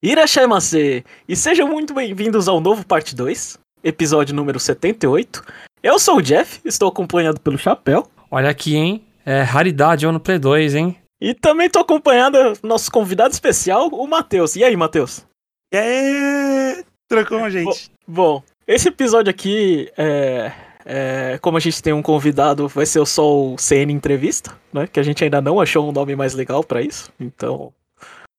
[0.00, 1.04] Irashaimase!
[1.28, 5.42] E sejam muito bem-vindos ao novo parte 2, episódio número 78.
[5.82, 8.06] Eu sou o Jeff, estou acompanhado pelo Chapéu.
[8.30, 9.04] Olha aqui, hein?
[9.26, 10.96] É raridade ou no Play 2, hein?
[11.20, 14.54] E também estou acompanhando nosso convidado especial, o Matheus.
[14.54, 15.26] E aí, Matheus?
[15.72, 16.84] E aí?
[17.08, 17.90] Trocou, gente?
[18.06, 20.52] Bom, esse episódio aqui, é,
[20.84, 24.86] é, como a gente tem um convidado, vai ser só o CN Entrevista, né?
[24.86, 27.10] Que a gente ainda não achou um nome mais legal para isso.
[27.18, 27.72] Então,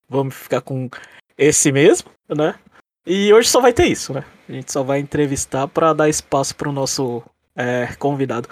[0.08, 0.88] vamos ficar com
[1.40, 2.54] esse mesmo, né?
[3.06, 4.22] E hoje só vai ter isso, né?
[4.48, 7.22] A gente só vai entrevistar para dar espaço pro nosso
[7.56, 8.48] é, convidado.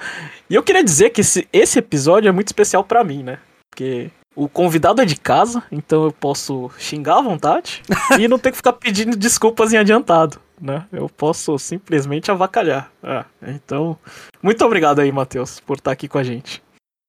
[0.48, 3.38] E eu queria dizer que esse, esse episódio é muito especial para mim, né?
[3.70, 7.82] Porque o convidado é de casa, então eu posso xingar à vontade
[8.18, 10.86] e não ter que ficar pedindo desculpas em adiantado, né?
[10.90, 12.90] Eu posso simplesmente avacalhar.
[13.02, 13.98] Ah, então,
[14.42, 16.62] muito obrigado aí, Matheus, por estar aqui com a gente.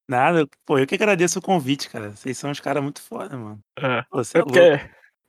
[0.09, 2.09] Nada, pô, eu que agradeço o convite, cara.
[2.09, 3.59] Vocês são uns caras muito foda, mano.
[3.79, 4.79] É, Você é, é porque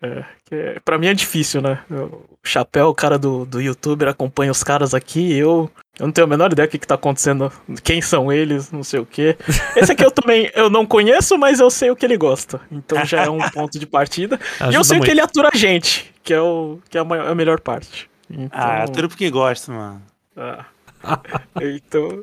[0.02, 1.80] é, que pra mim é difícil, né?
[1.90, 6.26] O Chapéu, o cara do, do youtuber, acompanha os caras aqui eu, eu não tenho
[6.26, 7.52] a menor ideia do que, que tá acontecendo,
[7.84, 9.36] quem são eles, não sei o quê.
[9.76, 12.60] Esse aqui eu também eu não conheço, mas eu sei o que ele gosta.
[12.72, 14.40] Então já é um ponto de partida.
[14.58, 15.06] Ajuda e eu sei muito.
[15.06, 18.08] que ele atura a gente, que é, o, que é a, maior, a melhor parte.
[18.30, 18.48] Então...
[18.52, 20.02] Ah, atura porque gosta, mano.
[20.34, 20.64] Ah.
[21.60, 22.22] então,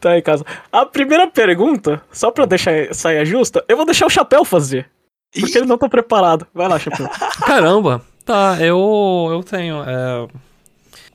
[0.00, 0.44] tá aí, casa.
[0.70, 4.90] A primeira pergunta, só pra deixar sair justa, eu vou deixar o Chapéu fazer.
[5.38, 6.46] Porque ele não tá preparado.
[6.54, 7.08] Vai lá, Chapéu.
[7.44, 8.02] Caramba.
[8.24, 9.82] Tá, eu, eu tenho.
[9.82, 10.28] É...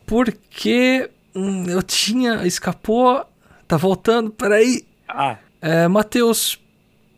[0.06, 2.46] Porque hum, eu tinha.
[2.46, 3.26] Escapou.
[3.68, 4.84] Tá voltando, peraí.
[5.08, 5.38] Ah.
[5.62, 6.60] É, Matheus,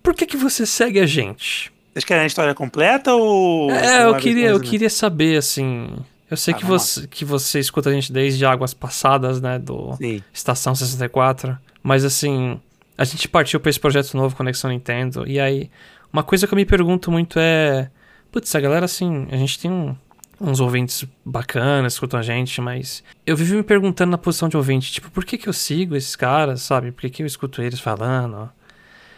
[0.03, 1.71] por que que você segue a gente?
[1.93, 3.71] Vocês querem a história completa ou.
[3.71, 5.89] É, eu queria, eu queria saber, assim.
[6.29, 9.59] Eu sei ah, que, você, que você escuta a gente desde Águas Passadas, né?
[9.59, 10.23] Do Sim.
[10.33, 11.57] Estação 64.
[11.83, 12.59] Mas assim,
[12.97, 15.27] a gente partiu pra esse projeto novo, Conexão Nintendo.
[15.27, 15.69] E aí,
[16.11, 17.89] uma coisa que eu me pergunto muito é.
[18.31, 19.95] Putz, a galera, assim, a gente tem um,
[20.39, 24.91] uns ouvintes bacanas, escutam a gente, mas eu vivo me perguntando na posição de ouvinte,
[24.91, 26.91] tipo, por que que eu sigo esses caras, sabe?
[26.91, 28.49] Por que que eu escuto eles falando?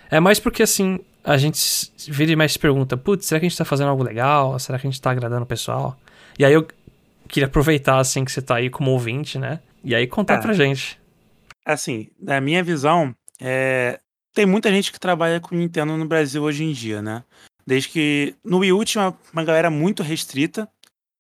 [0.10, 1.60] É mais porque, assim, a gente
[2.08, 4.58] vira e mais se pergunta, putz, será que a gente tá fazendo algo legal?
[4.60, 5.98] Será que a gente tá agradando o pessoal?
[6.38, 6.68] E aí eu
[7.28, 9.60] queria aproveitar, assim, que você tá aí como ouvinte, né?
[9.84, 10.38] E aí contar é.
[10.40, 11.00] pra gente.
[11.66, 14.00] Assim, na minha visão, é,
[14.34, 17.24] tem muita gente que trabalha com Nintendo no Brasil hoje em dia, né?
[17.66, 20.68] Desde que no Wii U tinha uma, uma galera muito restrita.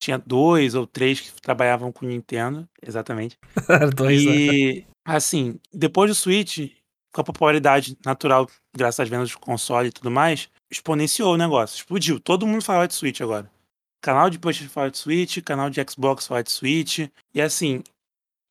[0.01, 3.37] Tinha dois ou três que trabalhavam com Nintendo, exatamente.
[3.95, 4.85] dois, e, né?
[5.05, 6.71] assim, depois do Switch,
[7.13, 11.77] com a popularidade natural, graças às vendas do console e tudo mais, exponenciou o negócio.
[11.77, 12.19] Explodiu.
[12.19, 13.49] Todo mundo fala de Switch agora.
[14.01, 17.07] Canal de PlayStation fala de Switch, canal de Xbox fala de Switch.
[17.33, 17.81] E assim,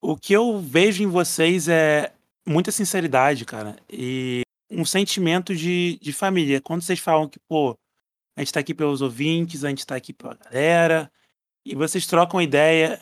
[0.01, 2.15] o que eu vejo em vocês é
[2.47, 3.77] muita sinceridade, cara.
[3.91, 6.61] E um sentimento de, de família.
[6.61, 7.77] Quando vocês falam que, pô,
[8.37, 11.11] a gente tá aqui pelos ouvintes, a gente tá aqui pela galera,
[11.65, 13.01] e vocês trocam ideia.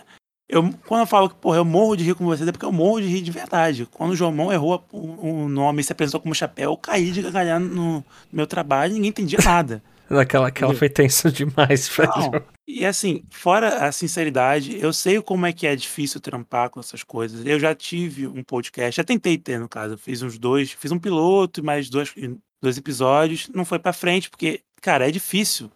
[0.49, 2.73] Eu, quando eu falo que, porra, eu morro de rir com vocês, é porque eu
[2.73, 3.87] morro de rir de verdade.
[3.87, 7.23] Quando o João errou o, o nome e se apresentou como chapéu, eu caí de
[7.23, 9.83] gargalhar no, no meu trabalho e ninguém entendia nada.
[10.11, 12.45] Naquela aquela foi tensa demais, velho.
[12.67, 17.05] E assim, fora a sinceridade, eu sei como é que é difícil trampar com essas
[17.05, 17.47] coisas.
[17.47, 19.95] Eu já tive um podcast, já tentei ter, no caso.
[19.95, 22.13] Eu fiz uns dois, fiz um piloto, mais dois,
[22.61, 23.49] dois episódios.
[23.55, 25.71] Não foi para frente, porque, cara, é difícil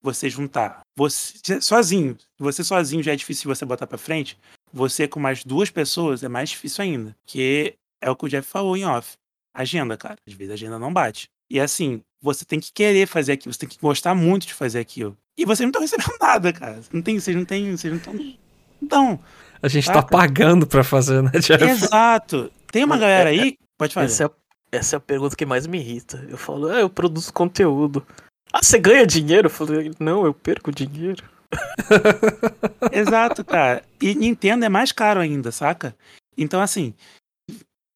[0.00, 0.82] você juntar.
[0.96, 2.16] Você sozinho.
[2.38, 4.38] Você sozinho já é difícil você botar para frente.
[4.72, 7.16] Você com mais duas pessoas é mais difícil ainda.
[7.26, 9.16] Que é o que o Jeff falou em off.
[9.52, 10.16] Agenda, cara.
[10.26, 11.28] Às vezes a agenda não bate.
[11.50, 14.78] E assim, você tem que querer fazer aquilo, você tem que gostar muito de fazer
[14.78, 15.16] aquilo.
[15.36, 16.80] E vocês não estão recebendo nada, cara.
[16.92, 18.36] Não tem, vocês não têm, vocês não estão.
[18.82, 19.20] Então.
[19.62, 20.02] A gente saca?
[20.02, 21.62] tá pagando pra fazer, né, Jeff?
[21.64, 22.50] Exato.
[22.70, 23.58] Tem uma galera aí.
[23.76, 24.06] Pode fazer.
[24.06, 26.24] Essa é, essa é a pergunta que mais me irrita.
[26.28, 28.06] Eu falo, ah, eu produzo conteúdo.
[28.52, 29.46] Ah, você ganha dinheiro?
[29.46, 31.24] Eu falei, não, eu perco dinheiro.
[32.92, 33.82] Exato, cara.
[34.00, 35.94] E Nintendo é mais caro ainda, saca?
[36.36, 36.94] Então, assim,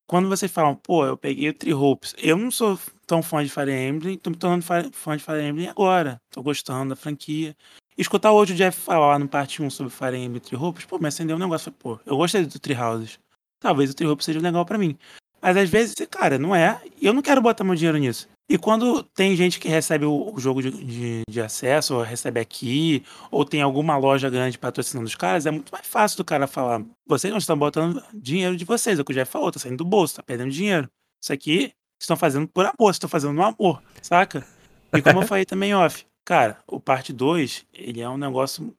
[0.06, 3.50] quando vocês falam, pô, eu peguei o Tree Hopes, eu não sou tão fã de
[3.50, 6.20] Fire Emblem, tô me tornando fã de Fire Emblem agora.
[6.31, 7.56] Tô gostando da franquia.
[7.97, 10.98] escutar hoje o Jeff falar no parte 1 sobre Fire Emblem e Tree Hopes, pô,
[10.98, 11.71] me acendeu um negócio.
[11.72, 13.18] Pô, eu gostei do Tree Houses.
[13.60, 14.98] Talvez o Tree Hopes seja legal para mim.
[15.41, 16.80] Mas às vezes, cara, não é.
[17.01, 18.28] E eu não quero botar meu dinheiro nisso.
[18.48, 22.39] E quando tem gente que recebe o, o jogo de, de, de, acesso, ou recebe
[22.39, 26.47] aqui, ou tem alguma loja grande patrocinando os caras, é muito mais fácil do cara
[26.47, 29.59] falar: vocês não estão botando dinheiro de vocês, é o que o Jeff falou, tá
[29.59, 30.89] saindo do bolso, tá perdendo dinheiro.
[31.22, 31.72] Isso aqui
[32.04, 34.47] estão fazendo por amor, estão fazendo no amor, saca?
[34.92, 38.74] E como eu falei também off, cara, o parte 2, ele é um negócio.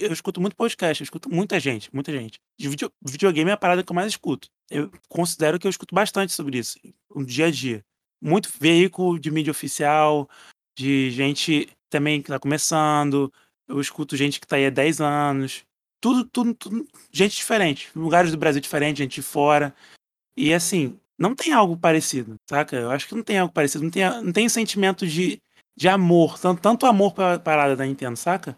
[0.00, 2.40] Eu escuto muito podcast, eu escuto muita gente, muita gente.
[2.58, 4.48] De video, videogame é a parada que eu mais escuto.
[4.68, 6.78] Eu considero que eu escuto bastante sobre isso,
[7.14, 7.84] no dia a dia
[8.22, 10.30] muito veículo de mídia oficial,
[10.78, 13.32] de gente também que está começando.
[13.68, 15.64] eu escuto gente que tá aí há 10 anos.
[16.00, 16.86] Tudo, tudo, tudo.
[17.10, 17.90] Gente diferente.
[17.96, 19.74] Lugares do Brasil diferentes, gente de fora.
[20.36, 22.76] E assim, não tem algo parecido, saca?
[22.76, 23.84] Eu acho que não tem algo parecido.
[23.84, 25.38] Não tem, não tem sentimento de,
[25.76, 26.38] de amor.
[26.38, 28.56] Tanto, tanto amor pela parada da Nintendo, saca?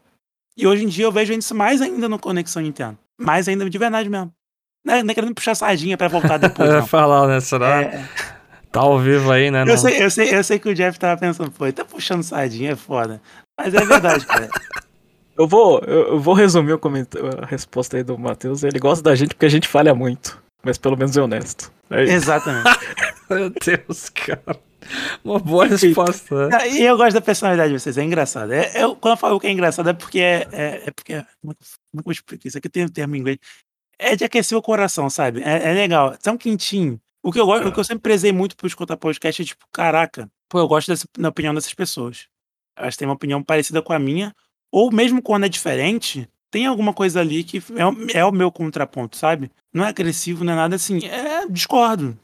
[0.56, 2.98] E hoje em dia eu vejo isso mais ainda no Conexão Nintendo.
[3.20, 4.32] Mais ainda de verdade mesmo.
[4.84, 6.68] Não é, não é querendo puxar sardinha pra voltar depois.
[6.68, 7.40] Eu ia falar, né?
[7.40, 7.82] Será?
[7.82, 8.08] É,
[8.74, 9.62] Tá ao vivo aí, né?
[9.62, 9.76] eu, não?
[9.76, 12.72] sei, eu, sei, eu sei que o Jeff tava pensando, pô, ele tá puxando sardinha,
[12.72, 13.22] é foda.
[13.56, 14.48] Mas é verdade, cara.
[15.38, 18.64] Eu vou, eu, eu vou resumir o comentário, a resposta aí do Matheus.
[18.64, 20.42] Ele gosta da gente porque a gente falha muito.
[20.64, 21.72] Mas pelo menos é honesto.
[21.90, 22.02] É.
[22.02, 22.68] Exatamente.
[23.30, 24.58] Meu Deus, cara.
[25.24, 26.48] Uma boa resposta.
[26.48, 26.70] né?
[26.70, 28.52] E eu gosto da personalidade de vocês, é engraçado.
[28.52, 31.14] É, eu- quando eu falo que é engraçado é porque é, é, é porque.
[31.40, 31.56] Como é
[31.92, 32.58] como é eu explico isso?
[32.58, 33.38] Aqui tem um termo em inglês.
[33.98, 35.42] É de aquecer o coração, sabe?
[35.42, 36.16] É, é legal.
[36.22, 37.00] É um quentinho.
[37.22, 39.64] O que, eu gosto, o que eu sempre prezei muito por escutar podcast é tipo,
[39.72, 42.26] caraca, pô, eu gosto dessa, da opinião dessas pessoas.
[42.76, 44.34] Elas têm uma opinião parecida com a minha,
[44.70, 48.52] ou mesmo quando é diferente, tem alguma coisa ali que é, o- é o meu
[48.52, 49.50] contraponto, sabe?
[49.74, 51.04] Não é agressivo, não é nada assim.
[51.04, 52.16] É discordo.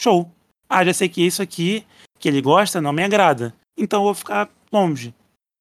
[0.00, 0.28] Show.
[0.68, 1.86] Ah, já sei que isso aqui
[2.18, 3.54] que ele gosta não me agrada.
[3.78, 5.14] Então eu vou ficar longe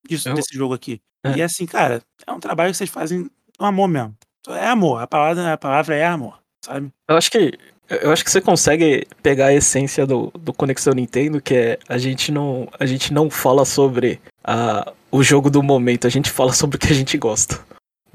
[0.10, 1.00] disso, Eu- desse jogo aqui.
[1.24, 1.38] É.
[1.38, 3.30] E assim, cara, é um trabalho que vocês fazem
[3.60, 4.16] com amor mesmo.
[4.50, 5.00] É amor.
[5.04, 6.90] A palavra, a palavra é amor, sabe?
[7.08, 7.54] Eu acho que
[7.88, 12.00] eu acho que você consegue pegar a essência do, do Conexão Nintendo, que é a
[12.00, 16.52] gente não a gente não fala sobre a, o jogo do momento, a gente fala
[16.54, 17.64] sobre o que a gente gosta.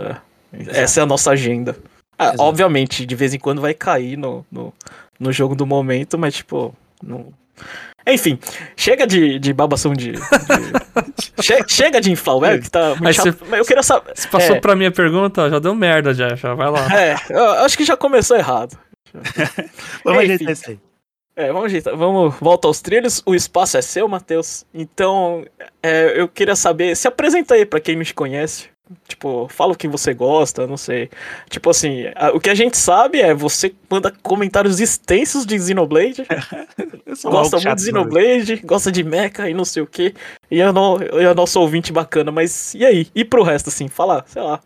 [0.03, 0.17] É.
[0.83, 1.77] Essa é a nossa agenda.
[2.19, 4.73] Ah, obviamente, de vez em quando vai cair no, no,
[5.19, 7.33] no jogo do momento, mas tipo, não.
[8.07, 8.39] Enfim,
[8.77, 10.13] chega de, de babação de.
[10.13, 10.19] de-
[11.43, 13.39] che- chega de inflar o que tá muito Mas chato.
[13.49, 14.13] Mas eu queria saber.
[14.15, 14.61] Você passou É.
[14.61, 16.87] pra minha pergunta, já deu merda já, já vai lá.
[16.99, 18.77] É, eu acho que já começou errado.
[20.05, 20.79] Vamos ajeitar isso aí.
[21.37, 21.97] É, vamos ajeitar.
[21.97, 23.23] Vamos, volta aos trilhos.
[23.25, 24.67] O espaço é seu, Matheus.
[24.75, 25.45] Então,
[25.83, 26.95] é, eu queria saber.
[26.97, 28.69] Se apresenta aí pra quem não te conhece.
[29.07, 31.11] Tipo, fala o que você gosta, não sei.
[31.49, 36.27] Tipo assim, a- o que a gente sabe é você manda comentários extensos de Xenoblade.
[37.23, 37.85] Gosta muito de.
[37.85, 40.15] Xenoblade, gosta de mecha e não sei o que.
[40.51, 43.07] E é, no, é nosso ouvinte bacana, mas e aí?
[43.15, 44.61] E pro resto, assim, fala, sei lá.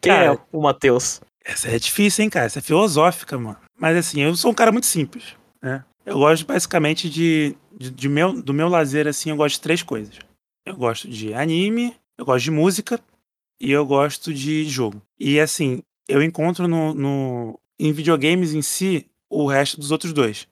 [0.00, 1.20] Quem Cara, é o Matheus?
[1.44, 2.46] Essa é difícil, hein, cara?
[2.46, 3.58] Essa é filosófica, mano.
[3.78, 5.84] Mas assim, eu sou um cara muito simples, né?
[6.04, 9.82] Eu gosto basicamente de, de, de meu, do meu lazer, assim, eu gosto de três
[9.82, 10.18] coisas.
[10.66, 12.98] Eu gosto de anime, eu gosto de música
[13.62, 15.00] e eu gosto de jogo.
[15.18, 20.48] E assim, eu encontro no, no, em videogames em si o resto dos outros dois.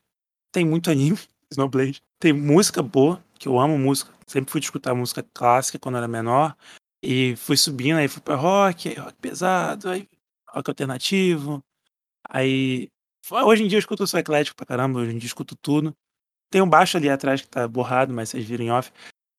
[0.53, 1.19] Tem muito anime,
[1.51, 2.01] Snowblade.
[2.21, 4.12] Tem música boa, que eu amo música.
[4.29, 6.57] Sempre fui escutar música clássica quando era menor.
[7.03, 10.07] E fui subindo, aí fui pra rock, rock pesado, aí
[10.49, 11.61] rock alternativo.
[12.29, 12.89] Aí.
[13.29, 15.97] Hoje em dia eu escuto só eclético pra caramba, hoje em dia eu escuto tudo.
[16.49, 18.93] Tem um baixo ali atrás que tá borrado, mas vocês viram em off.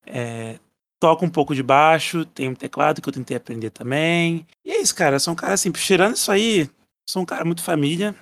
[0.05, 0.59] É,
[1.01, 4.45] toco um pouco de baixo, tem um teclado que eu tentei aprender também.
[4.63, 5.15] E é isso, cara.
[5.15, 6.69] Eu sou um cara assim, tirando isso aí,
[7.09, 8.15] sou um cara muito família.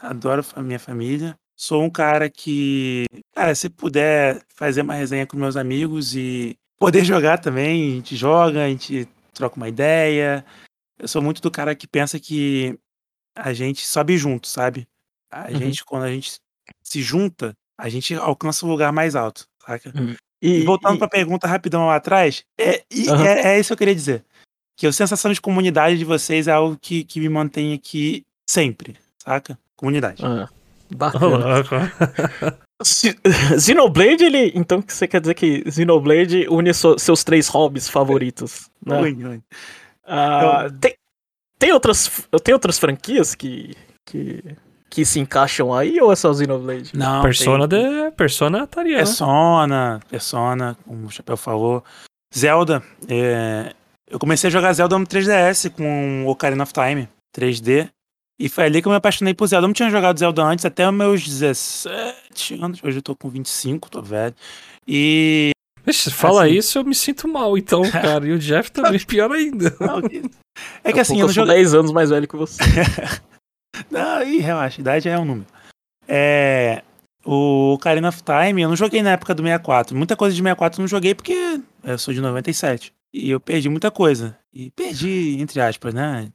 [0.00, 1.38] Adoro a minha família.
[1.56, 7.04] Sou um cara que, cara, se puder fazer uma resenha com meus amigos e poder
[7.04, 10.44] jogar também, a gente joga, a gente troca uma ideia.
[10.98, 12.78] Eu sou muito do cara que pensa que
[13.34, 14.86] a gente sobe junto, sabe?
[15.30, 15.56] A Uhum.
[15.56, 16.38] gente, quando a gente
[16.82, 19.92] se junta, a gente alcança um lugar mais alto, saca?
[20.42, 23.24] E, E voltando e- pra pergunta rapidão lá atrás, é, e Aham.
[23.26, 24.24] é, é isso que eu queria dizer.
[24.76, 28.94] Que a sensação de comunidade de vocês é algo que, que me mantém aqui sempre,
[29.24, 29.58] saca?
[29.74, 30.22] Comunidade.
[30.24, 30.48] Ah,
[30.94, 31.64] bacana.
[33.58, 34.52] Xenoblade, ele.
[34.54, 38.68] Então você quer dizer que Xenoblade une so- seus três hobbies favoritos.
[38.84, 38.98] Né?
[38.98, 39.42] Ruim, ruim.
[40.06, 40.94] Ah, tem,
[41.58, 42.10] tem, outras,
[42.44, 43.74] tem outras franquias que,
[44.04, 44.42] que,
[44.96, 46.92] que se encaixam aí ou é só Xenoblade?
[46.94, 48.10] Não, Persona, tem- de...
[48.12, 48.98] Persona estaria, né?
[49.04, 51.84] Persona, Persona, como o Chapéu falou.
[52.34, 53.74] Zelda, é,
[54.10, 57.90] eu comecei a jogar Zelda no 3DS com Ocarina of Time, 3D.
[58.40, 59.66] E foi ali que eu me apaixonei por Zelda.
[59.66, 62.82] Eu não tinha jogado Zelda antes, até meus 17 anos.
[62.82, 64.34] Hoje eu tô com 25, tô velho.
[64.88, 65.50] E.
[65.84, 66.54] Vixe, fala Assim.
[66.54, 68.26] isso, eu me sinto mal, então, cara.
[68.26, 69.76] E o Jeff também, pior ainda.
[70.82, 71.56] É que assim, eu eu não sou joguei.
[71.56, 72.62] 10 anos mais velho que você.
[73.90, 75.46] Não, ih, relaxa, idade é um número.
[76.08, 76.82] É.
[77.24, 79.96] O Ocarina of Time, eu não joguei na época do 64.
[79.96, 82.92] Muita coisa de 64 eu não joguei porque eu sou de 97.
[83.12, 84.36] E eu perdi muita coisa.
[84.54, 86.28] E perdi, entre aspas, né?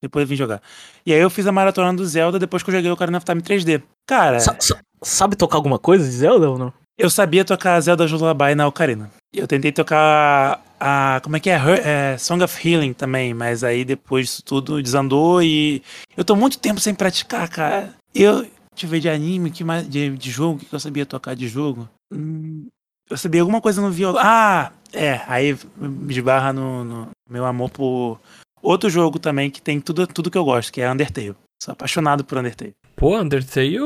[0.00, 0.62] Depois eu vim jogar.
[1.04, 3.24] E aí eu fiz a maratona do Zelda depois que eu joguei o Ocarina of
[3.26, 3.82] Time 3D.
[4.06, 6.72] Cara, Sa- sa- sabe tocar alguma coisa de Zelda ou não?
[6.98, 9.10] Eu sabia tocar Zelda Lullaby na Ocarina.
[9.32, 11.20] Eu tentei tocar a.
[11.22, 11.56] Como é que é?
[11.56, 12.18] Her- é?
[12.18, 15.82] Song of Healing também, mas aí depois disso tudo desandou e.
[16.16, 17.94] Eu tô muito tempo sem praticar, cara.
[18.14, 18.42] Eu.
[18.72, 21.34] Deixa eu ver de anime, que mais, de, de jogo, o que eu sabia tocar
[21.34, 21.88] de jogo?
[22.12, 22.66] Hum,
[23.08, 24.20] Eu sabia alguma coisa no violão.
[24.22, 25.20] Ah, é.
[25.26, 28.20] Aí me esbarra no, no meu amor por
[28.62, 31.34] outro jogo também que tem tudo, tudo que eu gosto, que é Undertale.
[31.62, 32.74] Sou apaixonado por Undertale.
[32.94, 33.78] Pô, Undertale.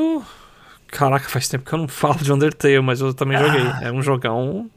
[0.91, 3.61] Caraca, faz tempo que eu não falo de Undertale, mas eu também joguei.
[3.61, 3.79] Ah.
[3.83, 4.69] É um jogão.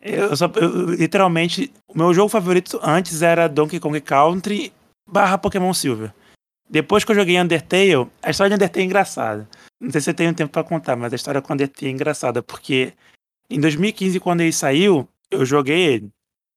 [0.00, 4.72] Eu, só, eu, literalmente, o meu jogo favorito antes era Donkey Kong Country
[5.08, 6.12] barra Pokémon Silver.
[6.68, 9.48] Depois que eu joguei Undertale, a história de Undertale é engraçada.
[9.80, 12.42] Não sei se eu tenho tempo pra contar, mas a história com Undertale é engraçada,
[12.42, 12.92] porque
[13.50, 16.10] em 2015, quando ele saiu, eu joguei ele,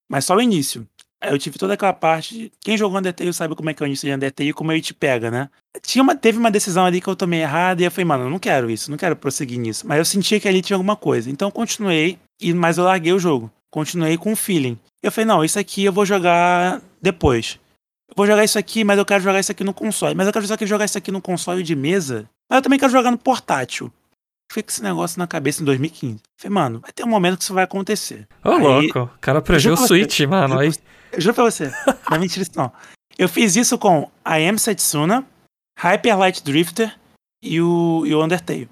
[0.09, 0.85] mas só o início.
[1.23, 2.51] Eu tive toda aquela parte.
[2.61, 4.81] Quem jogou Undertale sabe como é que é o início de Undertale e como ele
[4.81, 5.49] te pega, né?
[5.81, 8.29] Tinha uma, teve uma decisão ali que eu tomei errada e eu falei, mano, eu
[8.29, 9.87] não quero isso, não quero prosseguir nisso.
[9.87, 11.29] Mas eu sentia que ali tinha alguma coisa.
[11.29, 13.51] Então eu continuei, e, mas eu larguei o jogo.
[13.69, 14.77] Continuei com o feeling.
[15.01, 17.59] Eu falei, não, isso aqui eu vou jogar depois.
[18.09, 20.15] Eu vou jogar isso aqui, mas eu quero jogar isso aqui no console.
[20.15, 22.27] Mas eu quero jogar isso aqui no console de mesa.
[22.49, 23.91] Mas eu também quero jogar no portátil.
[24.51, 26.19] Fiquei com esse negócio na cabeça em 2015.
[26.37, 28.27] Falei, mano, vai ter um momento que isso vai acontecer.
[28.43, 28.99] Ô, Aí- louco.
[29.15, 30.27] O cara previu o Juro Switch, você.
[30.27, 30.59] mano.
[30.59, 30.73] Aí,
[31.13, 31.67] Eu juro pra você.
[32.09, 32.69] Não é mentira isso, não.
[33.17, 35.25] Eu fiz isso com I Am Setsuna,
[35.79, 36.93] Hyper Light Drifter
[37.41, 38.69] e o, e o Undertale.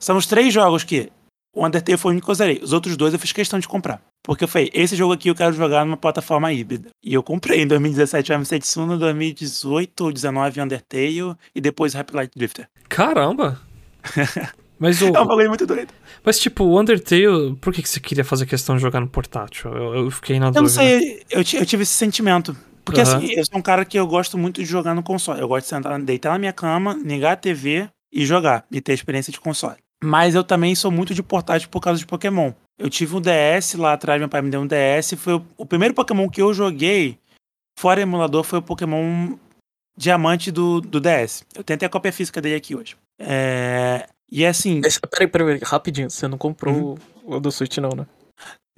[0.00, 1.10] São os três jogos que
[1.54, 2.60] o Undertale foi o único que eu zerei.
[2.62, 4.00] Os outros dois eu fiz questão de comprar.
[4.22, 6.90] Porque eu falei, esse jogo aqui eu quero jogar numa plataforma híbrida.
[7.02, 11.94] E eu comprei em 2017 o I Am Setsuna, 2018 ou 2019 Undertale e depois
[11.94, 12.68] Hyper Light Drifter.
[12.88, 13.60] caramba.
[14.78, 15.06] Mas o.
[15.06, 15.92] É um bagulho muito doido.
[16.24, 19.72] Mas, tipo, o Undertale, por que, que você queria fazer questão de jogar no portátil?
[19.72, 20.82] Eu, eu fiquei na Eu não dúvida.
[20.82, 22.56] sei, eu, eu tive esse sentimento.
[22.84, 23.16] Porque Aham.
[23.16, 25.40] assim, eu sou um cara que eu gosto muito de jogar no console.
[25.40, 28.92] Eu gosto de sentar, deitar na minha cama, ligar a TV e jogar, e ter
[28.92, 29.76] experiência de console.
[30.04, 32.52] Mas eu também sou muito de portátil por causa de Pokémon.
[32.78, 35.14] Eu tive um DS lá atrás, meu pai me deu um DS.
[35.16, 37.18] Foi o, o primeiro Pokémon que eu joguei,
[37.78, 39.34] fora emulador, foi o Pokémon
[39.98, 41.44] Diamante do, do DS.
[41.54, 42.96] Eu tenho até a cópia física dele aqui hoje.
[43.18, 46.10] É, e assim, Esse- Peraí, peraí, peraí, rapidinho.
[46.10, 46.96] Você não comprou Uhum.
[47.36, 48.06] o do Switch, não, né?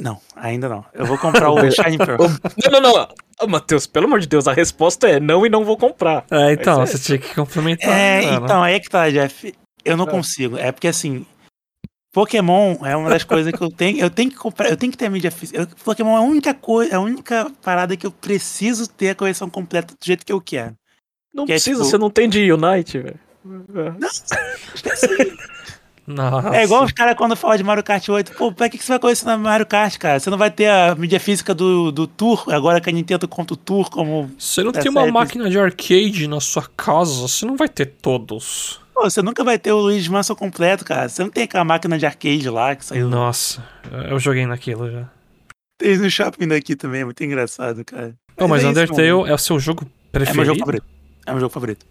[0.01, 0.85] não, ainda não.
[0.95, 2.23] Eu vou comprar o Shiny Pearl.
[2.71, 3.09] Não, não, não.
[3.41, 6.25] Ô, Matheus, pelo amor de Deus, a resposta é não e não vou comprar.
[6.31, 7.89] É, então, Mas é- você tinha que complementar.
[7.91, 9.53] É, então, aí é que tá, Jeff.
[9.85, 10.11] Eu não É.
[10.11, 10.57] consigo.
[10.57, 11.27] É porque assim.
[12.13, 13.99] Pokémon é uma das coisas que eu tenho.
[13.99, 14.69] Eu tenho que comprar.
[14.71, 15.61] Eu tenho que ter a mídia física.
[15.61, 19.49] Eu- Pokémon é a única coisa, a única parada que eu preciso ter a coleção
[19.51, 20.75] completa do jeito que eu quero.
[21.35, 23.21] Não Que é precisa, tipo- você não tem de Unite, velho.
[26.07, 26.57] Nossa.
[26.57, 28.33] É igual os caras quando falam de Mario Kart 8.
[28.33, 30.19] Pô, pra que que você vai colecionar Mario Kart, cara?
[30.19, 33.53] Você não vai ter a mídia física do, do Tour, agora que a Nintendo conta
[33.53, 34.31] o Tour como.
[34.39, 37.69] Você não Essa tem uma é- máquina de arcade na sua casa, você não vai
[37.69, 38.81] ter todos.
[38.95, 41.09] Pô, você nunca vai ter o Luigi Mansion completo, cara.
[41.11, 43.07] Você não tem aquela máquina de arcade lá que saiu.
[43.09, 43.63] Nossa,
[44.09, 45.05] eu joguei naquilo já.
[45.79, 48.15] Tem no shopping daqui também, é muito engraçado, cara.
[48.37, 49.27] Não, mas é isso, Undertale mano.
[49.27, 50.37] é o seu jogo É preferido?
[50.39, 50.85] meu jogo favorito.
[51.27, 51.87] É meu jogo favorito.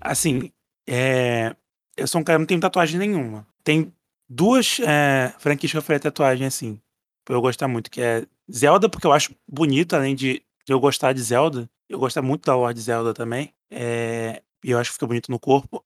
[0.00, 0.50] Assim,
[0.88, 1.54] é...
[1.96, 3.46] eu sou um cara que não tenho tatuagem nenhuma.
[3.62, 3.92] Tem
[4.28, 6.80] duas é, franquias que eu farei tatuagem, assim,
[7.24, 11.12] pra eu gostar muito, que é Zelda, porque eu acho bonito, além de eu gostar
[11.12, 11.68] de Zelda.
[11.88, 13.52] Eu gosto muito da lore de Zelda também.
[13.70, 14.42] É...
[14.64, 15.84] E eu acho que fica bonito no corpo.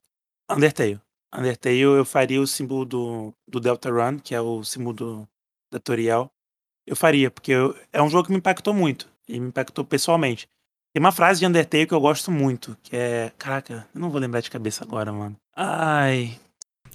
[0.50, 1.00] Undertale.
[1.34, 5.28] Undertale eu faria o símbolo do, do Delta Run, que é o símbolo do,
[5.72, 6.30] da Toriel.
[6.86, 9.08] Eu faria, porque eu- é um jogo que me impactou muito.
[9.28, 10.48] E me impactou pessoalmente.
[10.94, 13.32] Tem uma frase de Undertale que eu gosto muito, que é.
[13.38, 15.36] Caraca, eu não vou lembrar de cabeça agora, mano.
[15.56, 16.32] Ai.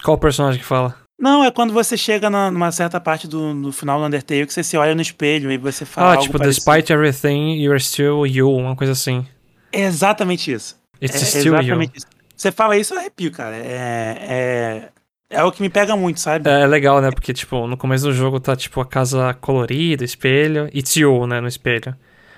[0.04, 0.96] Qual o personagem que fala?
[1.20, 4.54] Não, é quando você chega na- numa certa parte do, do final do Undertale que
[4.54, 6.14] você se olha no espelho e você fala.
[6.14, 6.64] ah, tipo, parecido.
[6.64, 9.26] despite everything, you're still you, uma coisa assim.
[9.72, 10.78] É exatamente isso.
[11.02, 11.60] It's é still you.
[11.60, 12.06] exatamente isso.
[12.36, 13.56] Você fala isso, eu arrepio, cara.
[13.56, 14.90] É, é,
[15.32, 16.48] é o que me pega muito, sabe?
[16.48, 17.10] É legal, né?
[17.10, 21.42] Porque, tipo, no começo do jogo tá, tipo, a casa colorida, espelho, it's you, né,
[21.42, 21.96] no espelho.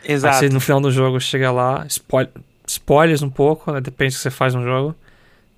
[0.10, 0.38] Aí Exato.
[0.38, 2.30] você, no final do jogo, chega lá, spoil-
[2.68, 3.80] spoilers um pouco, né?
[3.80, 4.96] Depende do que você faz no jogo.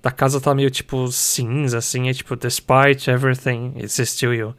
[0.02, 4.54] Da casa tá meio, tipo, cinza, assim, é tipo, despite everything, it's still you.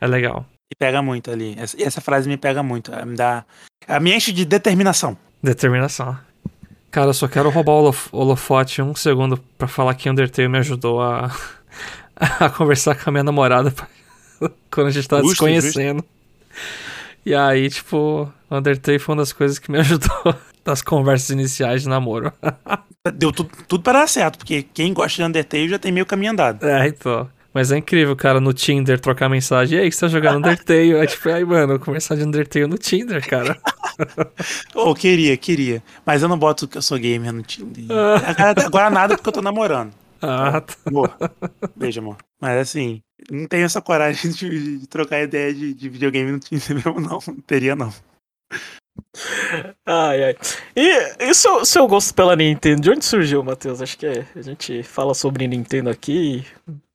[0.00, 0.40] É legal.
[0.72, 1.54] Me pega muito ali.
[1.58, 2.92] Essa, essa frase me pega muito.
[2.92, 3.44] ela Me dá.
[3.86, 5.16] ela Me enche de determinação.
[5.42, 6.18] Determinação.
[6.90, 10.58] Cara, eu só quero roubar o holof- holofote um segundo pra falar que Undertale me
[10.58, 11.30] ajudou a,
[12.16, 13.72] a conversar com a minha namorada
[14.72, 16.04] quando a gente tava Justo, se conhecendo.
[17.24, 21.88] E aí, tipo, Undertale foi uma das coisas que me ajudou nas conversas iniciais de
[21.88, 22.32] namoro.
[23.14, 26.32] Deu tudo, tudo para dar certo, porque quem gosta de Undertale já tem meio caminho
[26.32, 26.64] andado.
[26.64, 27.28] É, então.
[27.52, 29.76] Mas é incrível, cara, no Tinder trocar mensagem.
[29.78, 30.94] E aí, que você tá jogando Undertale?
[30.94, 33.58] É tipo, ai, mano, conversar de Undertale no Tinder, cara.
[34.74, 35.82] Oh, queria, queria.
[36.06, 37.84] Mas eu não boto que eu sou gamer no Tinder.
[38.26, 39.92] Agora, agora nada porque eu tô namorando.
[40.22, 40.74] Ah, tá.
[40.86, 41.14] Amor.
[41.76, 42.16] Beijo, amor.
[42.40, 46.74] Mas assim, não tenho essa coragem de, de trocar ideia de, de videogame no Tinder
[46.76, 47.18] mesmo, não.
[47.26, 47.92] Não teria, não.
[49.84, 50.36] Ai, ai.
[50.76, 53.82] E, e o seu, seu gosto pela Nintendo, de onde surgiu, Matheus?
[53.82, 56.44] Acho que é, a gente fala sobre Nintendo aqui,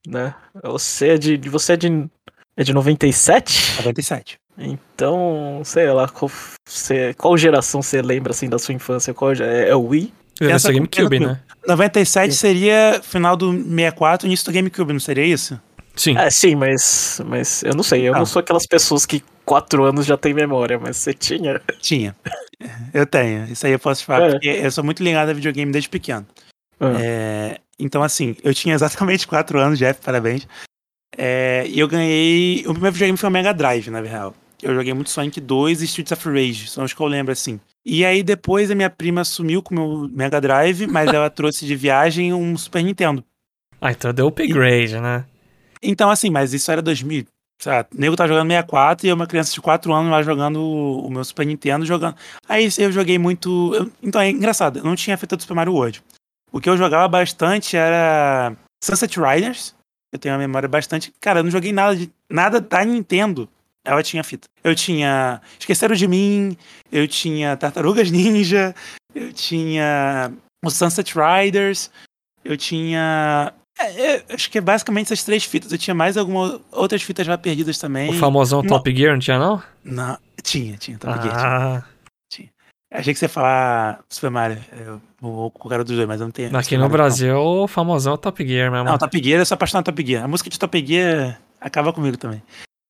[0.08, 0.34] né?
[0.64, 2.10] Você é de, você é de
[2.58, 3.78] É de 97?
[3.78, 4.40] 97.
[4.58, 6.32] Então, sei lá, qual,
[6.66, 9.14] você, qual geração você lembra assim da sua infância?
[9.14, 10.14] Qual, é, é o Wii?
[10.40, 11.40] Deve Essa ser GameCube, né?
[11.68, 15.60] 97 seria final do 64, início do GameCube, não seria isso?
[15.96, 16.18] Sim.
[16.18, 18.20] É, sim, mas, mas eu não sei, eu Ah.
[18.20, 21.62] não sou aquelas pessoas que quatro anos já tem memória, mas você tinha.
[21.80, 22.16] Tinha.
[22.94, 23.46] Eu tenho.
[23.46, 24.32] Isso aí eu posso te falar, É.
[24.32, 26.26] porque eu sou muito ligado a videogame desde pequeno.
[26.80, 26.94] Ah.
[27.00, 30.48] É, então, assim, eu tinha exatamente 4 anos, Jeff, parabéns.
[31.18, 32.60] É, e eu ganhei.
[32.68, 34.36] O primeiro videogame foi o Mega Drive, na real.
[34.62, 37.60] Eu joguei muito Sonic 2 e Streets of Rage, são os que eu lembro, assim.
[37.86, 41.66] E aí depois a minha prima sumiu com o meu Mega Drive, mas ela trouxe
[41.66, 43.24] de viagem um Super Nintendo.
[43.80, 45.24] Ah, então deu upgrade, né?
[45.86, 47.26] Então, assim, mas isso era 2000.
[47.62, 47.88] Sabe?
[47.96, 51.10] O nego tá jogando 64 e eu, uma criança de 4 anos lá jogando o
[51.10, 52.16] meu Super Nintendo, jogando.
[52.50, 53.90] Aí eu joguei muito.
[54.04, 56.04] Então é engraçado, eu não tinha fita do Super Mario World.
[56.52, 59.74] O que eu jogava bastante era Sunset Riders.
[60.14, 61.14] Eu tenho uma memória bastante.
[61.20, 63.50] Cara, eu não joguei nada de nada da Nintendo.
[63.86, 64.48] Ela tinha fita.
[64.64, 66.58] Eu tinha Esqueceram de Mim,
[66.92, 68.76] eu tinha Tartarugas Ninja,
[69.14, 70.32] eu tinha
[70.64, 71.90] o Sunset Riders,
[72.44, 73.54] eu tinha.
[73.80, 75.72] É, é, acho que é basicamente essas três fitas.
[75.72, 78.10] Eu tinha mais algumas outras fitas já perdidas também.
[78.10, 78.70] O famosão Não.
[78.70, 79.62] Top Gear, não tinha, não?
[79.84, 80.98] Não, tinha, tinha.
[80.98, 81.86] Top Gear,
[82.32, 82.50] tinha.
[82.92, 86.22] Ah, Achei que você ia falar Super Mario, eu, o, o cara dos dois, mas
[86.22, 86.56] eu não tenho.
[86.56, 88.86] aqui no Brasil, o famosão é o Top Gear mesmo.
[88.86, 90.24] Não, não Top Gear, eu sou apaixonado por Top Gear.
[90.24, 92.42] A música de Top Gear acaba comigo também.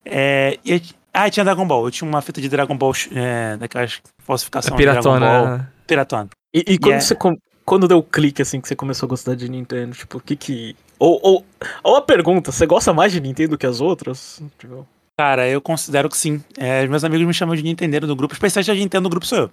[0.06, 1.86] É, e eu- ah, tinha Dragon Ball.
[1.86, 5.14] Eu tinha uma fita de Dragon Ball, é, daquelas é falsificações de Dragon Ball.
[5.20, 5.58] piratona.
[5.58, 5.68] né?
[5.88, 6.30] Piratona.
[6.54, 7.02] E, e quando Yeah.
[7.02, 10.18] você com- quando deu o clique assim que você começou a gostar de Nintendo, tipo,
[10.18, 11.46] o que que ou, ou,
[11.84, 14.42] ou a pergunta, você gosta mais de Nintendo que as outras?
[14.58, 16.44] Tipo, Cara, eu considero que sim.
[16.58, 18.34] É, os meus amigos me chamam de Nintendo do grupo.
[18.34, 19.52] Os especialistas de Nintendo do grupo sou eu.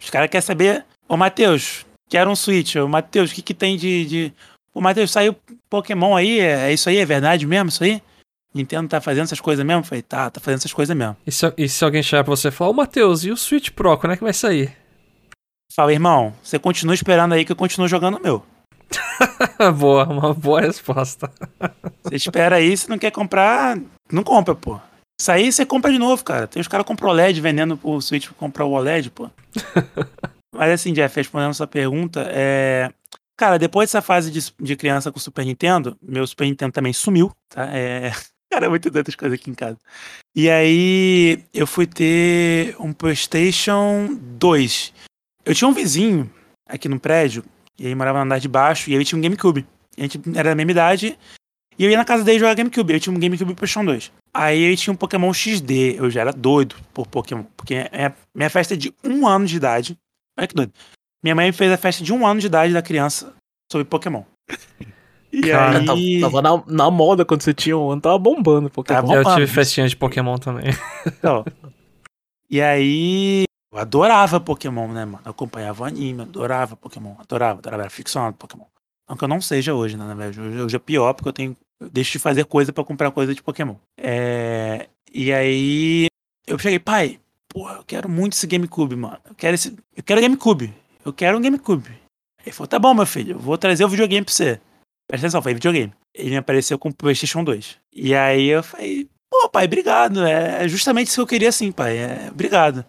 [0.00, 2.76] Os caras querem saber, ô Matheus, quero um Switch.
[2.76, 4.04] Ô Matheus, o que, que tem de.
[4.06, 4.32] de...
[4.72, 5.36] Ô Matheus, saiu
[5.68, 6.40] Pokémon aí?
[6.40, 6.96] É, é isso aí?
[6.96, 8.02] É verdade mesmo isso aí?
[8.54, 9.80] Nintendo tá fazendo essas coisas mesmo?
[9.80, 11.16] Eu falei, tá, tá fazendo essas coisas mesmo.
[11.26, 13.70] E se, e se alguém chegar pra você e falar, ô Matheus, e o Switch
[13.70, 14.72] Pro, quando é que vai sair?
[15.72, 18.44] Fala, irmão, você continua esperando aí que eu continuo jogando o meu.
[19.78, 21.30] boa, uma boa resposta.
[22.02, 23.78] Você espera aí, se não quer comprar,
[24.10, 24.80] não compra, pô.
[25.20, 26.46] Isso aí você compra de novo, cara.
[26.46, 29.30] Tem os caras que compram OLED vendendo o Switch pra comprar o OLED, pô.
[30.54, 32.90] Mas assim, Jeff, respondendo a sua pergunta, é.
[33.36, 37.32] Cara, depois dessa fase de, de criança com Super Nintendo, meu Super Nintendo também sumiu,
[37.48, 37.66] tá?
[37.76, 38.12] É.
[38.52, 39.76] Cara, é muito doido as coisas aqui em casa.
[40.36, 44.92] E aí eu fui ter um PlayStation 2.
[45.44, 46.30] Eu tinha um vizinho
[46.66, 47.44] aqui no prédio,
[47.78, 49.66] e ele morava no andar de baixo, e ele tinha um GameCube.
[49.96, 51.18] A gente era da mesma idade,
[51.78, 52.92] e eu ia na casa dele jogar GameCube.
[52.92, 54.12] Eu tinha um GameCube e PlayStation 2.
[54.32, 55.96] Aí ele tinha um Pokémon XD.
[55.98, 57.44] Eu já era doido por Pokémon.
[57.56, 59.98] Porque é minha festa é de um ano de idade.
[60.38, 60.72] Olha que doido.
[61.22, 63.32] Minha mãe fez a festa de um ano de idade da criança
[63.70, 64.22] sobre Pokémon.
[65.36, 66.20] E Cara, aí.
[66.20, 69.00] tava, tava na, na moda quando você tinha um ano, tava bombando Pokémon.
[69.00, 69.40] Tava Eu bombando.
[69.40, 70.66] tive festinha de Pokémon também.
[71.04, 71.44] Então,
[72.48, 73.42] e aí.
[73.74, 75.20] Eu adorava Pokémon, né, mano?
[75.24, 77.16] Eu acompanhava anime, adorava Pokémon.
[77.18, 77.82] Adorava, adorava.
[77.82, 78.66] Era ficcionado Pokémon.
[79.08, 80.40] Não que eu não seja hoje, né, na verdade.
[80.40, 81.56] Hoje, é pior, porque eu tenho.
[81.80, 83.74] Eu deixo de fazer coisa pra comprar coisa de Pokémon.
[83.98, 84.88] É.
[85.12, 86.06] E aí.
[86.46, 89.18] Eu cheguei, pai, porra, eu quero muito esse GameCube, mano.
[89.28, 89.76] Eu quero esse.
[89.96, 90.72] Eu quero GameCube.
[91.04, 91.90] Eu quero um GameCube.
[92.44, 94.60] Ele falou, tá bom, meu filho, eu vou trazer o videogame pra você.
[95.08, 95.92] Presta atenção, foi videogame.
[96.14, 97.78] Ele me apareceu com o PlayStation 2.
[97.92, 100.24] E aí eu falei, pô, pai, obrigado.
[100.24, 101.98] É justamente isso que eu queria, assim, pai.
[101.98, 102.84] É, obrigado.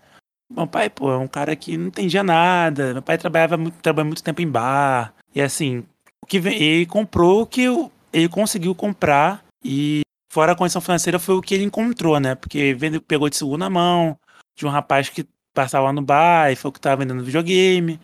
[0.55, 2.93] Meu pai, pô, é um cara que não entendia nada.
[2.93, 5.13] Meu pai trabalhava muito, trabalhou muito tempo em bar.
[5.33, 5.83] E assim,
[6.23, 9.43] o que vem, ele comprou o que eu- ele conseguiu comprar.
[9.63, 12.35] E fora a condição financeira foi o que ele encontrou, né?
[12.35, 14.17] Porque vende- pegou de segunda mão
[14.57, 17.99] de um rapaz que passava lá no bar e foi o que tava vendendo videogame.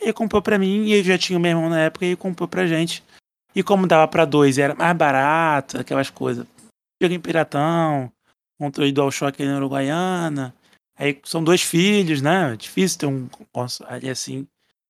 [0.00, 2.16] Ele comprou pra mim e eu já tinha o meu irmão na época e ele
[2.16, 3.04] comprou pra gente.
[3.54, 6.46] E como dava pra dois era mais barato, aquelas coisas.
[7.00, 8.10] Joguei piratão,
[8.58, 10.54] controle DualShock ali na Uruguaiana.
[10.98, 12.56] Aí são dois filhos, né?
[12.56, 14.46] Difícil ter um console assim.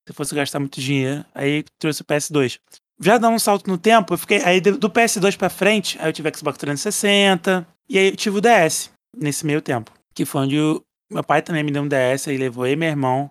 [0.06, 1.24] Se fosse gastar muito dinheiro.
[1.34, 2.58] Aí trouxe o PS2.
[3.00, 4.42] Já dando um salto no tempo, eu fiquei.
[4.42, 7.66] Aí do PS2 pra frente, aí eu tive Xbox 360.
[7.88, 9.92] E aí eu tive o DS nesse meio tempo.
[10.14, 12.88] Que foi onde o meu pai também me deu um DS, aí levou e meu
[12.88, 13.30] irmão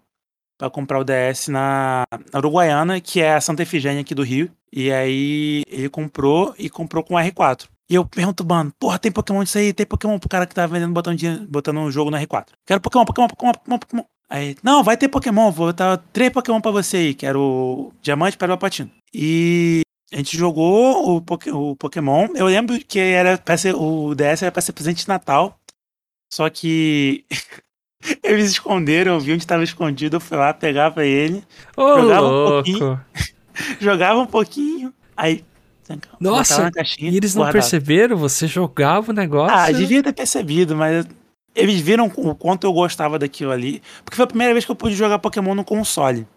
[0.57, 4.51] pra comprar o DS na, na Uruguaiana, que é a Santa Efigênia aqui do Rio.
[4.71, 7.67] E aí ele comprou e comprou com o R4.
[7.91, 9.73] E eu pergunto, mano, porra, tem Pokémon disso aí?
[9.73, 12.45] Tem Pokémon pro cara que tava vendendo, botando, dinheiro, botando um jogo no R4.
[12.65, 14.04] Quero Pokémon, Pokémon, Pokémon, Pokémon, Pokémon.
[14.30, 17.91] Aí, não, vai ter Pokémon, vou botar três Pokémon pra você aí, que era o
[18.01, 18.89] Diamante, Pérola Platino.
[19.13, 19.82] E
[20.13, 22.30] a gente jogou o, Poké- o Pokémon.
[22.34, 25.60] Eu lembro que era pra ser, o DS era pra ser presente de Natal.
[26.34, 27.25] Só que
[28.23, 31.43] eles esconderam, eu vi onde estava escondido, eu fui lá pegar pra ele,
[31.75, 32.54] Ô, Jogava um louco.
[32.71, 33.01] pouquinho.
[33.82, 35.43] jogava um pouquinho, aí
[36.19, 37.62] Nossa, caixinha, e eles não guardava.
[37.62, 38.17] perceberam?
[38.17, 39.56] Você jogava o negócio.
[39.56, 41.06] Ah, devia ter percebido, mas
[41.56, 43.82] eles viram o quanto eu gostava daquilo ali.
[44.04, 46.27] Porque foi a primeira vez que eu pude jogar Pokémon no console.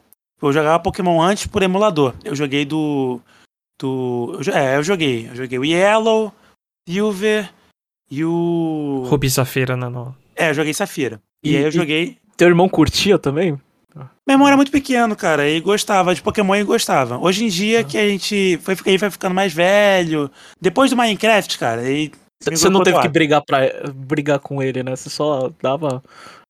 [0.42, 2.14] Eu jogava Pokémon antes por emulador.
[2.24, 3.20] Eu joguei do.
[3.80, 5.28] do é, eu joguei.
[5.28, 6.32] Eu joguei o Yellow,
[6.88, 7.50] Silver
[8.10, 9.04] e o.
[9.06, 9.88] Rubi Safira, né?
[9.88, 10.14] No...
[10.36, 11.20] É, eu joguei Safira.
[11.42, 12.18] E, E- aí eu joguei.
[12.36, 13.58] Teu irmão curtia também?
[13.94, 17.18] Meu irmão era muito pequeno, cara, e gostava de Pokémon e gostava.
[17.18, 17.84] Hoje em dia Ah.
[17.84, 20.30] que a gente foi, ele vai ficando mais velho.
[20.60, 22.12] Depois do Minecraft, cara, ele.
[22.42, 23.60] Você não teve que brigar, pra,
[23.94, 24.94] brigar com ele, né?
[24.96, 26.02] Você só dava.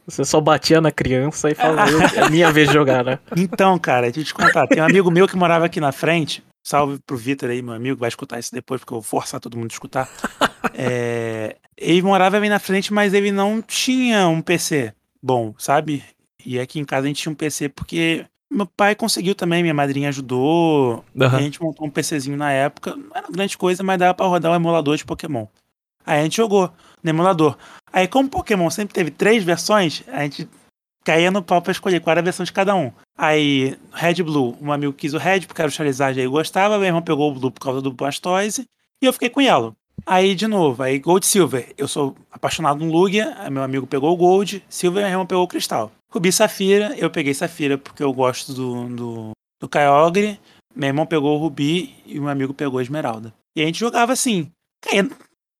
[0.07, 3.19] Você só batia na criança e falava, "Eu- é minha vez de jogar, né?
[3.37, 4.67] Então, cara, deixa eu te contar.
[4.67, 6.43] Tem um amigo meu que morava aqui na frente.
[6.67, 9.57] Salve pro Vitor aí, meu amigo, vai escutar isso depois, porque eu vou forçar todo
[9.57, 10.09] mundo a escutar.
[10.77, 16.03] É, ele morava ali na frente, mas ele não tinha um PC bom, sabe?
[16.45, 19.75] E aqui em casa a gente tinha um PC porque meu pai conseguiu também, minha
[19.75, 21.05] madrinha ajudou.
[21.21, 21.37] Aham.
[21.37, 22.95] A gente montou um PCzinho na época.
[22.95, 25.47] Não era grande coisa, mas dava pra rodar o emulador de Pokémon.
[26.07, 26.71] Aí a gente jogou
[27.03, 27.57] no emulador.
[27.93, 30.49] Aí, como Pokémon sempre teve três versões, a gente
[31.05, 32.91] caía no pau pra escolher qual era a versão de cada um.
[33.17, 36.87] Aí, Red Blue, um amigo quis o Red, porque era o Charizard aí gostava, meu
[36.87, 38.65] irmão pegou o Blue por causa do Blastoise,
[39.01, 39.75] e eu fiquei com o Yellow.
[40.07, 44.17] Aí, de novo, aí Gold Silver, eu sou apaixonado no Lugia, meu amigo pegou o
[44.17, 45.93] Gold, Silver, meu irmão pegou o Cristal.
[46.15, 50.39] Rubi Safira, eu peguei Safira porque eu gosto do, do, do Kyogre,
[50.73, 53.35] meu irmão pegou o Rubi e meu amigo pegou a Esmeralda.
[53.57, 54.49] E a gente jogava assim,
[54.81, 55.11] caía...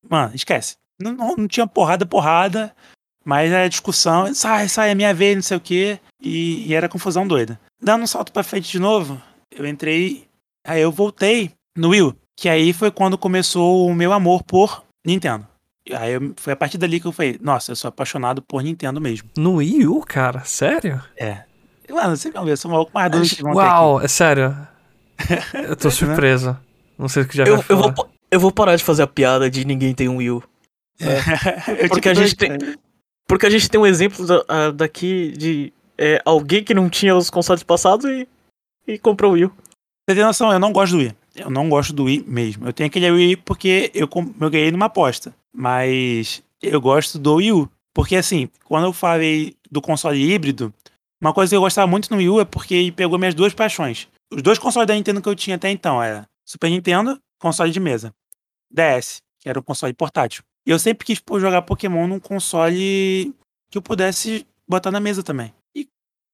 [0.09, 0.77] Mano, esquece.
[1.01, 2.73] Não, não, não tinha porrada, porrada,
[3.25, 5.99] mas era discussão, sai, sai, é minha vez, não sei o quê.
[6.23, 7.59] E, e era confusão doida.
[7.83, 10.29] Dando um salto pra frente de novo, eu entrei.
[10.65, 12.03] Aí eu voltei no Wii.
[12.03, 15.49] U, Que aí foi quando começou o meu amor por Nintendo.
[15.87, 18.63] E Aí eu- foi a partir dali que eu falei, nossa, eu sou apaixonado por
[18.63, 19.29] Nintendo mesmo.
[19.37, 20.41] No Wii U, cara?
[20.45, 21.03] Sério?
[21.17, 21.43] É.
[21.91, 23.69] Mano, vocês vão ver, eu sou o maluco mais doido que vão ter aqui.
[23.69, 24.57] Uau, é sério.
[25.69, 26.59] Eu tô surpreso.
[26.99, 29.07] Não sei o que já Eu, vai eu, vou, eu vou parar de fazer a
[29.07, 30.43] piada de ninguém tem um Wii U.
[30.99, 32.77] Eu Porque tipo a gente tem-.
[33.29, 37.15] Porque a gente tem um exemplo da- ah, daqui de é, alguém que não tinha
[37.15, 38.27] os consoles passados e,
[38.89, 39.53] e comprou o Wii U.
[40.09, 41.15] Você tem noção, eu não gosto do Wii.
[41.37, 42.67] Eu não gosto do Wii mesmo.
[42.67, 44.09] Eu tenho aquele Wii porque eu,
[44.41, 45.35] eu ganhei numa aposta.
[45.55, 47.71] Mas eu gosto do Wii U.
[47.95, 50.75] Porque assim, quando eu falei do console híbrido,
[51.23, 54.09] uma coisa que eu gostava muito no Wii U é porque pegou minhas duas paixões.
[54.33, 57.79] Os dois consoles da Nintendo que eu tinha até então era Super Nintendo, console de
[57.79, 58.13] mesa.
[58.71, 60.43] DS, que era um console portátil.
[60.67, 63.33] E eu sempre quis pô, jogar Pokémon num console
[63.71, 65.53] que eu pudesse botar na mesa também.
[65.77, 65.87] E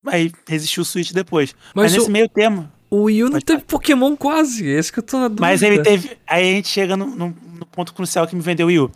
[0.07, 1.55] aí resistiu o Switch depois.
[1.75, 4.67] Mas, Mas nesse o, meio termo, o Wii U não teve Pokémon quase.
[4.67, 5.43] Esse que eu tô na dúvida.
[5.43, 6.17] Mas ele teve.
[6.27, 8.91] Aí a gente chega no, no- no ponto crucial que me vendeu o Wii U.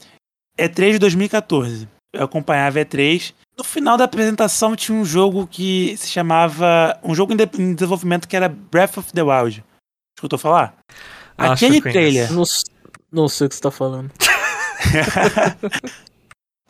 [0.58, 1.88] E3 de 2014.
[2.12, 3.32] Eu acompanhava E3.
[3.58, 6.98] No final da apresentação tinha um jogo que se chamava.
[7.02, 9.64] Um jogo em, de- em desenvolvimento que era Breath of the Wild.
[10.16, 10.76] Escutou falar?
[11.36, 12.32] Acho Aquele trailer.
[12.32, 12.44] Não,
[13.12, 14.10] não sei o que você tá falando.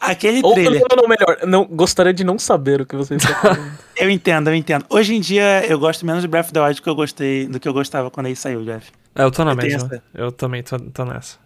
[0.00, 0.82] Aquele Ou trailer.
[0.90, 3.72] não, não, melhor, não, gostaria de não saber o que você está falando.
[3.96, 4.84] Eu entendo, eu entendo.
[4.90, 7.46] Hoje em dia eu gosto menos de Breath of the Wild do que eu gostei,
[7.46, 8.90] do que eu gostava quando ele saiu, Jeff.
[9.14, 10.02] É, eu tô na Eu mesma.
[10.12, 11.38] Eu também tô, tô nessa.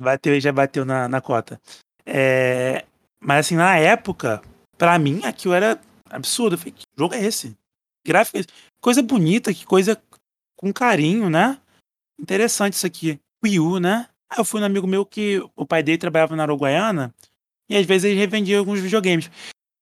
[0.00, 1.60] Bateu e já bateu na, na cota.
[2.04, 2.84] É,
[3.20, 4.42] mas assim, na época,
[4.76, 6.54] pra mim, aquilo era absurdo.
[6.54, 7.56] Eu falei, que jogo é esse?
[8.06, 8.48] Gráfico é esse?
[8.80, 10.00] Coisa bonita, que coisa
[10.56, 11.58] com carinho, né?
[12.18, 13.18] Interessante isso aqui.
[13.42, 14.08] Wii U, né?
[14.30, 17.14] Aí eu fui um amigo meu que o pai dele trabalhava na Uruguaiana
[17.68, 19.30] e às vezes ele revendia alguns videogames.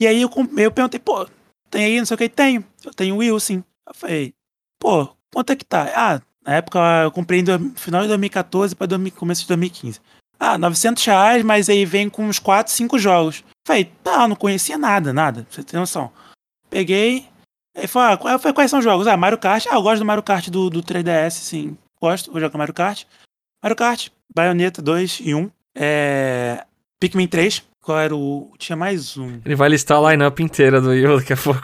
[0.01, 1.29] E aí eu, eu perguntei, pô,
[1.71, 2.65] tem aí, não sei o que, tenho.
[2.85, 3.65] Eu tenho Wii U, sim.
[3.87, 4.35] Eu falei,
[4.79, 5.91] pô, quanto é que tá?
[5.95, 10.01] Ah, na época eu comprei no final de 2014 para começo de 2015.
[10.41, 13.45] Ah, 900 reais, mas aí vem com uns 4, 5 jogos.
[13.67, 16.11] Falei, tá, não conhecia nada, nada, pra você ter noção.
[16.71, 17.27] Peguei,
[17.77, 19.07] aí falou, ah, qual- falei, quais são os jogos?
[19.07, 22.41] Ah, Mario Kart, ah, eu gosto do Mario Kart do, do 3DS, sim, gosto, vou
[22.41, 23.05] jogar Mario Kart.
[23.63, 26.65] Mario Kart, Bayonetta 2 e 1, é...
[26.99, 28.51] Pikmin 3, qual era o...
[28.59, 31.61] tinha mais um, Ele vai listar a line-up inteira do Wii U daqui a pouco.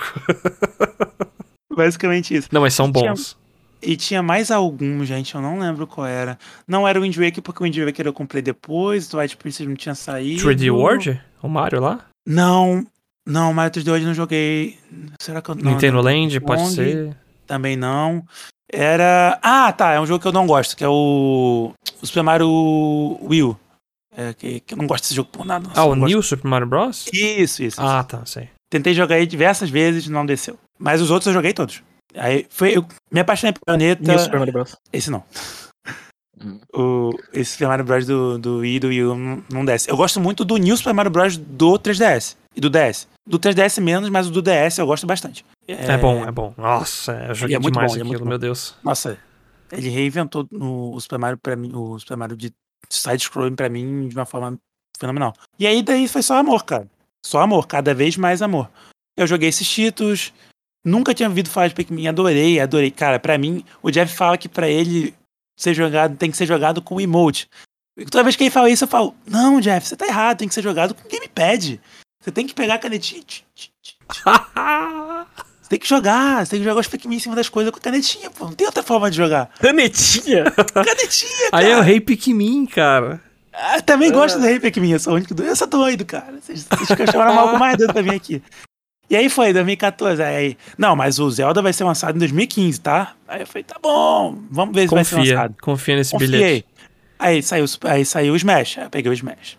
[1.74, 2.48] basicamente isso.
[2.52, 3.42] Não, mas são Tinha- bons.
[3.82, 6.38] E tinha mais algum, gente, eu não lembro qual era.
[6.66, 9.66] Não era o Wind Waker, porque o Wind Waker eu comprei depois, o Twilight Princess
[9.66, 10.42] não tinha saído.
[10.42, 11.20] 3D World?
[11.42, 12.00] O Mario lá?
[12.26, 12.86] Não,
[13.26, 14.78] não, Mario 3D World eu não joguei.
[15.20, 15.72] Será que eu não?
[15.72, 16.70] Nintendo não, Land, pode Long.
[16.70, 17.16] ser.
[17.46, 18.24] Também não.
[18.72, 19.38] Era.
[19.42, 21.72] Ah, tá, é um jogo que eu não gosto, que é o.
[22.02, 23.56] O Super Mario Wii.
[24.16, 25.68] É, que, que eu não gosto desse jogo por nada.
[25.74, 26.12] Ah, o não gosto.
[26.12, 27.06] New Super Mario Bros?
[27.12, 27.80] Isso, isso.
[27.80, 28.48] Ah, tá, sei.
[28.70, 30.58] Tentei jogar ele diversas vezes, não desceu.
[30.78, 31.82] Mas os outros eu joguei todos.
[32.14, 32.76] Aí foi.
[32.76, 34.02] Eu me apaixonei por Planeta.
[34.02, 34.76] New Super Mario Bros.
[34.92, 35.22] Esse não.
[36.42, 36.58] Hum.
[36.74, 38.06] O, esse Super Mario Bros.
[38.06, 39.90] do, do Wii e do Wii U não, não desce.
[39.90, 41.36] Eu gosto muito do New Super Mario Bros.
[41.36, 43.08] do 3DS e do DS.
[43.26, 45.44] Do 3DS menos, mas o do DS eu gosto bastante.
[45.66, 46.52] É, bom, é bom.
[46.56, 48.28] Nossa, eu joguei é muito demais bom, é muito aquilo, bom.
[48.28, 48.74] meu Deus.
[48.82, 49.18] Nossa,
[49.72, 52.52] Ele reinventou no, o Super Mario para mim, o Super Mario de
[52.90, 54.58] side-scrolling pra mim de uma forma
[54.98, 55.34] fenomenal.
[55.58, 56.86] E aí daí foi só amor, cara.
[57.24, 58.70] Só amor, cada vez mais amor.
[59.16, 60.32] Eu joguei esses títulos,
[60.84, 62.90] nunca tinha ouvido falar de Pikmin, adorei, adorei.
[62.90, 65.14] Cara, pra mim, o Jeff fala que pra ele
[65.56, 67.48] ser jogado, tem que ser jogado com emote.
[68.10, 70.54] Toda vez que ele fala isso, eu falo, não, Jeff, você tá errado, tem que
[70.54, 71.80] ser jogado com gamepad.
[72.20, 73.22] Você tem que pegar a canetinha.
[75.64, 77.80] Você tem que jogar, você tem que jogar os Pikmin em cima das coisas com
[77.80, 78.44] canetinha, pô.
[78.44, 79.48] Não tem outra forma de jogar.
[79.58, 80.44] Canetinha?
[80.50, 81.64] Canetinha, cara.
[81.64, 83.18] Aí é o Rei Pikmin, cara.
[83.50, 85.48] Ah, também gosto do Rei Pikmin, eu sou o único doido.
[85.48, 86.34] Eu sou doido, cara.
[86.38, 88.42] Vocês, vocês chamaram algo mais doido pra mim aqui.
[89.08, 90.22] E aí foi, 2014.
[90.22, 93.14] Aí, não, mas o Zelda vai ser lançado em 2015, tá?
[93.28, 95.54] Aí eu falei, tá bom, vamos ver se confia, vai ser lançado.
[95.60, 96.30] Confia nesse Confiei.
[96.30, 96.66] bilhete.
[97.18, 99.58] Aí saiu, aí saiu o Smash, aí eu peguei o Smash.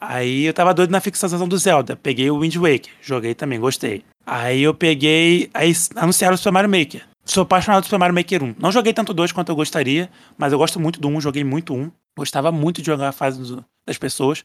[0.00, 4.04] Aí eu tava doido na fixação do Zelda, peguei o Wind Waker, joguei também, gostei.
[4.26, 7.06] Aí eu peguei, aí anunciaram o Super Mario Maker.
[7.24, 8.56] Sou apaixonado do Super Mario Maker 1.
[8.58, 11.74] Não joguei tanto dois quanto eu gostaria, mas eu gosto muito do 1, joguei muito
[11.74, 11.90] um.
[12.16, 13.56] Gostava muito de jogar a fase
[13.86, 14.44] das pessoas.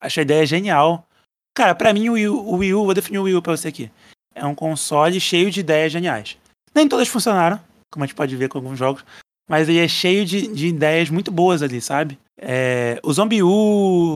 [0.00, 1.06] Achei a ideia genial.
[1.54, 3.56] Cara, pra mim o Wii, U, o Wii U, vou definir o Wii U pra
[3.56, 3.90] você aqui.
[4.34, 6.36] É um console cheio de ideias geniais.
[6.74, 7.60] Nem todas funcionaram,
[7.90, 9.04] como a gente pode ver com alguns jogos,
[9.48, 12.18] mas ele é cheio de, de ideias muito boas ali, sabe?
[12.40, 14.14] É, o Zombie U,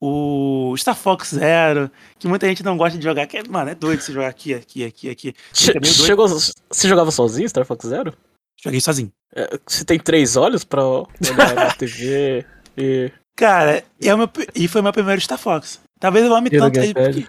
[0.00, 3.74] o Star Fox Zero, que muita gente não gosta de jogar, que é, mano, é
[3.74, 5.34] doido você jogar aqui, aqui, aqui, aqui.
[5.52, 5.86] Che- doido.
[5.88, 8.14] chegou, você jogava sozinho, Star Fox Zero?
[8.62, 9.10] Joguei sozinho.
[9.34, 12.44] É, Você tem três olhos pra olhar na TV
[12.78, 13.10] e.
[13.36, 15.78] Cara, é meu, e foi meu primeiro Star Fox.
[15.98, 17.26] Talvez eu ame tanto ele gamepad?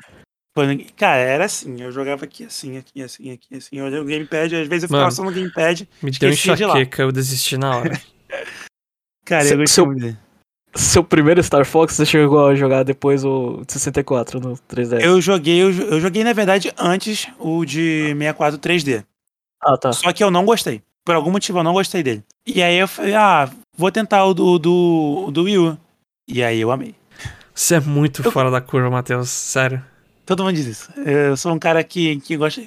[0.54, 0.86] porque...
[0.96, 3.78] Cara, era assim, eu jogava aqui, assim, aqui, assim, aqui, assim.
[3.78, 5.88] Eu olhava o gamepad, às vezes eu ficava Mano, só no gamepad.
[6.02, 6.74] Me deu Esqueci de lá.
[6.74, 8.02] enxaqueca, eu desisti na hora.
[9.26, 10.18] Cara, Se- eu gostei seu- muito.
[10.76, 15.02] Seu primeiro Star Fox, você chegou a jogar depois o de 64 no 3DS.
[15.02, 19.04] Eu joguei, eu, eu joguei, na verdade, antes o de 64 3D.
[19.64, 19.92] Ah, tá.
[19.92, 20.84] Só que eu não gostei.
[21.04, 22.24] Por algum motivo eu não gostei dele.
[22.46, 25.78] E aí eu falei, ah, vou tentar o do, do, o do Wii U.
[26.28, 26.94] E aí eu amei.
[27.58, 29.30] Você é muito Eu- fora da curva, Matheus.
[29.30, 29.84] Sério.
[30.26, 30.90] Todo mundo diz isso.
[30.98, 32.62] Eu sou um cara que, que gosta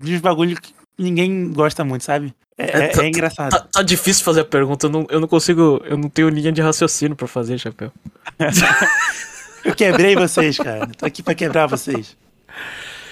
[0.00, 2.32] de uns bagulho que ninguém gosta muito, sabe?
[2.56, 3.50] É, É, é- tá- é engraçado.
[3.50, 5.80] Tá, tá difícil fazer a pergunta, eu não, eu não consigo.
[5.84, 7.90] Eu não tenho linha de raciocínio pra fazer, Chapéu.
[9.64, 10.86] Eu quebrei vocês, cara.
[10.96, 12.16] Tô aqui pra quebrar vocês.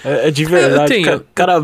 [0.03, 0.93] É, é de verdade.
[0.93, 1.05] tenho-
[1.35, 1.63] Cara, cara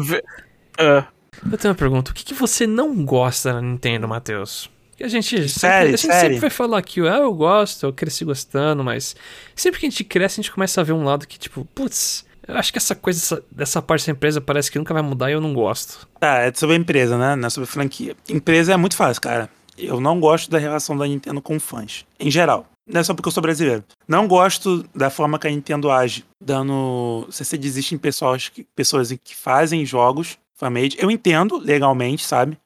[0.78, 1.04] é,
[1.52, 2.12] Eu tenho uma pergunta.
[2.12, 4.70] O que, que você não gosta na Nintendo, Matheus?
[4.98, 6.20] Que a gente, sempre, Série, a gente série.
[6.22, 9.16] sempre vai falar que ah, eu gosto, eu cresci gostando, mas
[9.56, 12.26] sempre que a gente cresce, a gente começa a ver um lado que, tipo, putz,
[12.48, 15.30] eu acho que essa coisa, essa- dessa parte da empresa parece que nunca vai mudar
[15.30, 16.08] e eu não gosto.
[16.20, 17.36] Tá, é sobre a empresa, né?
[17.36, 18.16] Não é sobre franquia.
[18.30, 19.50] Empresa é muito fácil, cara.
[19.78, 22.06] Eu não gosto da relação da Nintendo com fãs.
[22.18, 22.66] Em geral.
[22.88, 23.84] Não é só porque eu sou brasileiro.
[24.08, 27.28] Não gosto da forma que a Nintendo age, dando.
[27.32, 30.96] Se você desiste em pessoas que, pessoas que fazem jogos fan-made.
[31.00, 32.58] Eu entendo legalmente, sabe?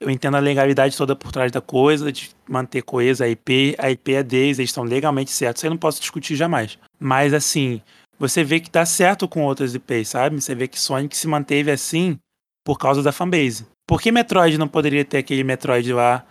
[0.00, 3.76] Eu entendo a legalidade toda por trás da coisa, de manter coesa a IP.
[3.78, 5.60] A IP é deles, eles estão legalmente certos.
[5.60, 6.78] Isso eu não posso discutir jamais.
[6.98, 7.82] Mas, assim,
[8.18, 10.40] você vê que dá certo com outras IPs, sabe?
[10.40, 12.18] Você vê que Sonic se manteve assim
[12.64, 13.66] por causa da fanbase.
[13.86, 16.24] Por que Metroid não poderia ter aquele Metroid lá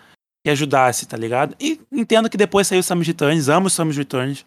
[0.44, 1.56] que ajudasse, tá ligado?
[1.60, 4.46] E entendo que depois saiu Samus Returns, amo Samus Returns.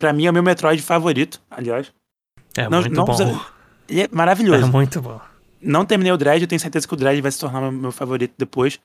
[0.00, 1.92] Pra mim é o meu Metroid favorito, aliás.
[2.56, 3.14] É Não- muito não bom.
[3.16, 3.46] precisa-
[3.88, 4.66] Ele é É maravilhoso.
[4.68, 5.20] muito bom.
[5.64, 8.34] Não terminei o Dread, eu tenho certeza que o Dread vai se tornar meu- favorito
[8.38, 8.78] depois.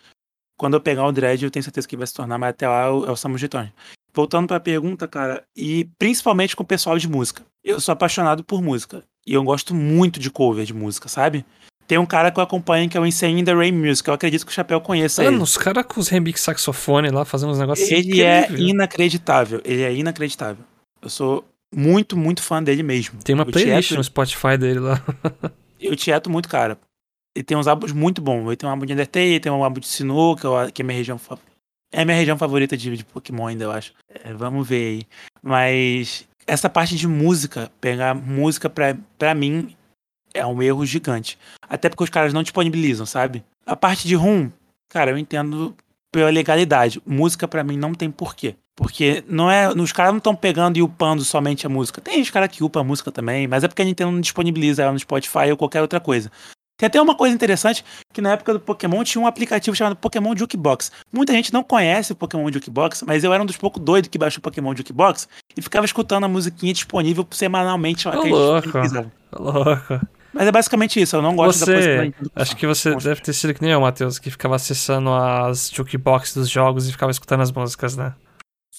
[0.57, 2.85] Quando eu pegar o Dread, eu tenho certeza que vai se tornar, mas até lá
[2.85, 3.69] é o, é o Samus Returns.
[4.13, 7.43] Voltando pra pergunta, cara, e principalmente com o pessoal de música.
[7.63, 9.03] Eu sou apaixonado por música.
[9.25, 11.45] E eu gosto muito de cover de música, sabe?
[11.87, 14.07] Tem um cara que eu acompanho que é o Insane in the Rain Music.
[14.07, 15.43] Eu acredito que o Chapéu conheça Mano, ele.
[15.43, 19.61] os caras com os remix saxofone lá fazendo uns negócios Ele é inacreditável.
[19.63, 20.63] Ele é inacreditável.
[21.01, 23.19] Eu sou muito, muito fã dele mesmo.
[23.23, 25.01] Tem uma Eu playlist tieto- no Spotify dele lá.
[25.79, 26.77] Eu tieto muito, cara.
[27.35, 28.45] Ele tem uns álbuns muito bons.
[28.47, 29.87] Ele tem um álbum de Undertale, tem um álbum de
[30.35, 31.19] que, eu- que é minha região
[31.91, 33.93] É minha região favorita de, de Pokémon ainda, eu acho.
[34.09, 35.01] É, vamos ver aí.
[35.41, 39.75] Mas essa parte de música, pegar música pra, pra mim
[40.33, 41.37] é um erro gigante.
[41.67, 43.43] Até porque os caras não disponibilizam, sabe?
[43.65, 44.51] A parte de rum,
[44.89, 45.75] cara, eu entendo
[46.11, 47.01] pela legalidade.
[47.05, 48.55] Música pra mim não tem porquê.
[48.79, 49.67] Porque não é.
[49.67, 51.99] Os caras não estão pegando e upando somente a música.
[51.99, 54.83] Tem os caras que upam a música também, mas é porque a Nintendo não disponibiliza
[54.83, 56.31] ela no Spotify ou qualquer outra coisa.
[56.77, 60.33] Tem até uma coisa interessante, que na época do Pokémon tinha um aplicativo chamado Pokémon
[60.33, 60.93] Jukebox.
[61.11, 64.17] Muita gente não conhece o Pokémon Jukebox, mas eu era um dos poucos doidos que
[64.17, 68.07] baixou o Pokémon Jukebox e ficava escutando a musiquinha disponível semanalmente.
[68.07, 68.71] Ô, que a gente louco.
[68.71, 69.11] pesquisava.
[69.37, 70.07] Louco.
[70.31, 72.65] Mas é basicamente isso, eu não gosto da coisa da Você, Nintendo com acho que
[72.65, 73.05] você Gosto.
[73.05, 76.93] deve ter sido que nem eu, Matheus, que ficava acessando as jukebox dos jogos e
[76.93, 78.13] ficava escutando as músicas, né?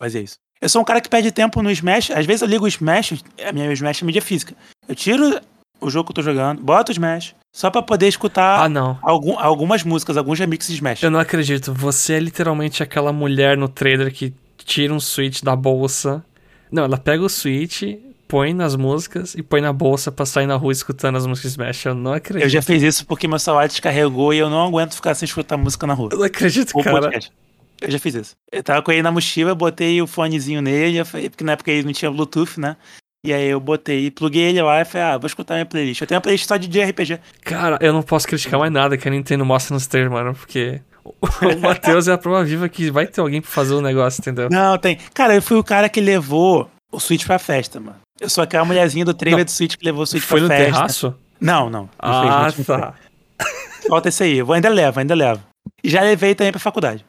[0.00, 0.36] Fazer isso.
[0.60, 2.10] Eu sou um cara que perde tempo no Smash.
[2.10, 4.54] Às vezes eu ligo o Smash, a minha Smash é mídia física.
[4.88, 5.40] Eu tiro
[5.80, 8.98] o jogo que eu tô jogando, boto o Smash, só pra poder escutar Ah, não.
[9.02, 11.02] algum- algumas músicas, alguns remixes de Smash.
[11.02, 11.72] Eu não acredito.
[11.72, 16.22] Você é literalmente aquela mulher no trailer que tira um switch da bolsa.
[16.70, 17.82] Não, ela pega o switch,
[18.28, 21.54] põe nas músicas e põe na bolsa pra sair na rua escutando as músicas de
[21.62, 21.86] Smash.
[21.86, 22.44] Eu não acredito.
[22.44, 25.56] Eu já fiz isso porque meu celular descarregou e eu não aguento ficar sem escutar
[25.56, 26.10] música na rua.
[26.12, 27.00] Eu não acredito, Ou cara.
[27.00, 27.32] podcast.
[27.80, 28.34] Eu já fiz isso.
[28.52, 31.84] Eu tava com ele na mochila, botei o fonezinho nele, falei- porque na época ele
[31.84, 32.76] não tinha Bluetooth, né?
[33.24, 36.00] E aí eu botei, pluguei ele lá e falei, ah, vou escutar minha playlist.
[36.00, 37.18] Eu tenho uma playlist só de JRPG.
[37.44, 40.80] Cara, eu não posso criticar mais nada que a Nintendo mostra nos trailers, mano, porque
[41.04, 44.48] o Matheus é a prova viva que vai ter alguém pra fazer o negócio, entendeu?
[44.50, 44.96] Não, tem.
[45.12, 47.96] Cara, eu fui o cara que levou o Switch pra festa, mano.
[48.18, 50.54] Eu sou aquela mulherzinha do trailer do Switch que levou o Switch Foi pra no
[50.54, 50.72] festa.
[50.72, 51.14] terraço?
[51.40, 51.88] Não, não.
[51.98, 52.94] Ah, não tá.
[52.94, 53.88] foi.
[53.88, 54.38] Falta isso aí.
[54.38, 55.40] Eu vou- ainda levo, ainda levo.
[55.84, 57.04] E já levei também pra faculdade.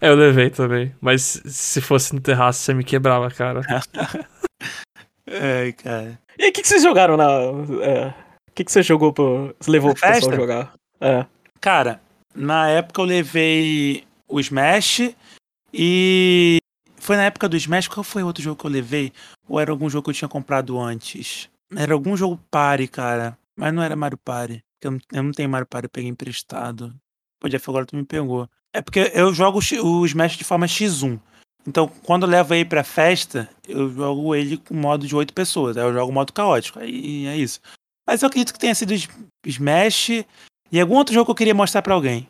[0.00, 0.94] É, eu levei também.
[1.00, 3.60] Mas se fosse no terraço, você me quebrava, cara.
[5.28, 6.18] Ai, cara.
[6.38, 7.24] E aí, o que, que vocês jogaram na.
[7.82, 8.08] é,
[8.48, 9.54] O que, que você jogou pro.
[9.58, 10.36] Você levou pro pessoal Festa?
[10.36, 10.74] jogar?
[11.00, 11.26] É.
[11.60, 12.00] Cara,
[12.34, 15.14] na época eu levei o Smash
[15.72, 16.58] e.
[16.98, 19.12] Foi na época do Smash, qual foi o outro jogo que eu levei?
[19.48, 21.48] Ou era algum jogo que eu tinha comprado antes?
[21.74, 23.38] Era algum jogo Party, cara.
[23.56, 24.62] Mas não era Mario Party.
[24.74, 26.92] porque Eu não, eu não tenho Mario Party, eu peguei emprestado.
[27.40, 28.48] Pô, Jeff, agora tu me pegou.
[28.76, 31.18] É porque eu jogo o Smash de forma X1.
[31.66, 35.76] Então, quando eu levo ele pra festa, eu jogo ele com modo de 8 pessoas.
[35.76, 36.78] Aí eu jogo modo caótico.
[36.78, 37.60] Aí é isso.
[38.06, 38.92] Mas eu acredito que tenha sido
[39.44, 40.10] Smash
[40.70, 42.28] e algum outro jogo que eu queria mostrar pra alguém.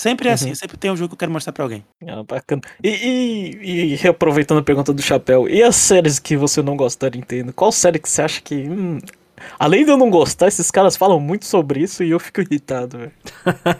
[0.00, 0.54] Sempre é assim, Uhum.
[0.54, 1.84] sempre tem um jogo que eu quero mostrar pra alguém.
[2.06, 2.62] Ah, bacana.
[2.82, 7.10] E, e, e reaproveitando a pergunta do Chapéu, e as séries que você não gosta
[7.10, 7.52] da Nintendo?
[7.52, 8.54] Qual série que você acha que.
[8.54, 8.98] hum,
[9.58, 12.96] além de eu não gostar, esses caras falam muito sobre isso e eu fico irritado,
[12.98, 13.12] velho.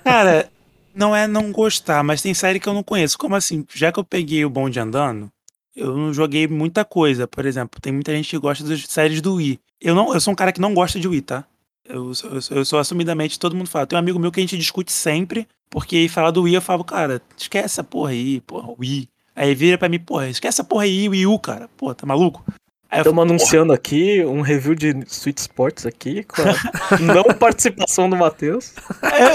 [0.04, 0.50] Cara,
[0.98, 3.16] não é não gostar, mas tem série que eu não conheço.
[3.16, 3.64] Como assim?
[3.74, 5.30] Já que eu peguei o bonde andando,
[5.76, 7.26] eu não joguei muita coisa.
[7.26, 9.61] Por exemplo, tem muita gente que gosta das séries do Wii.
[9.80, 11.44] Eu, não, eu sou um cara que não gosta de Wii, tá?
[11.84, 13.87] Eu, sou- eu, eu sou assumidamente, todo mundo fala.
[13.87, 16.62] Tem um amigo meu que a gente discute sempre, porque ele fala do Wii, eu
[16.62, 19.08] falo, cara, esquece essa porra aí, porra, Wii.
[19.37, 21.68] Aí vira pra mim, porra, esquece essa porra aí, Wii U, cara.
[21.76, 22.44] Pô, tá maluco?
[22.90, 28.72] Estamos anunciando aqui um review de Sweet Sports aqui, com a não participação do Matheus.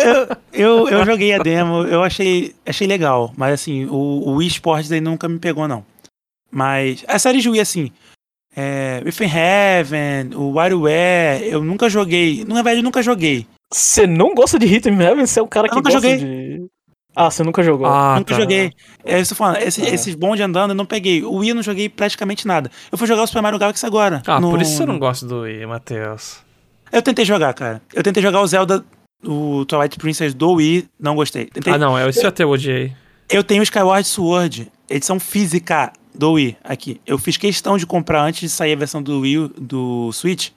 [0.03, 4.47] eu, eu, eu joguei a demo, eu achei, achei legal, mas assim, o, o Wii
[4.47, 5.85] Sports aí nunca me pegou, não.
[6.51, 7.91] Mas a série de Wii, assim,
[8.55, 12.41] é, Within Heaven, o WarioWare, eu nunca joguei.
[12.47, 13.45] É velho, eu nunca joguei.
[13.71, 15.25] Você não gosta de Hit 'em Heaven?
[15.25, 16.17] Você é um cara Eu que nunca gosta joguei.
[16.59, 16.65] de.
[17.15, 17.85] Ah, você nunca jogou.
[17.87, 18.41] Ah, nunca tá.
[18.41, 18.71] joguei.
[19.05, 19.57] É isso que eu tô falando.
[19.61, 19.89] Esse, Ah.
[19.89, 21.23] Esses bonde andando eu não peguei.
[21.23, 22.71] O Wii eu não joguei praticamente nada.
[22.91, 24.21] Eu fui jogar o Super Mario Galaxy agora.
[24.25, 26.37] Ah, no- por isso você não gosta do Wii, Matheus.
[26.91, 27.81] Eu tentei jogar, cara.
[27.93, 28.83] Eu tentei jogar o Zelda,
[29.25, 31.45] o Twilight Princess do Wii, não gostei.
[31.45, 32.93] Tentei Ah, não, é esse eu até odiei.
[33.29, 36.99] Eu tenho o Skyward Sword, edição física do Wii aqui.
[37.05, 40.49] Eu fiz questão de comprar antes de sair a versão do Wii, do Switch,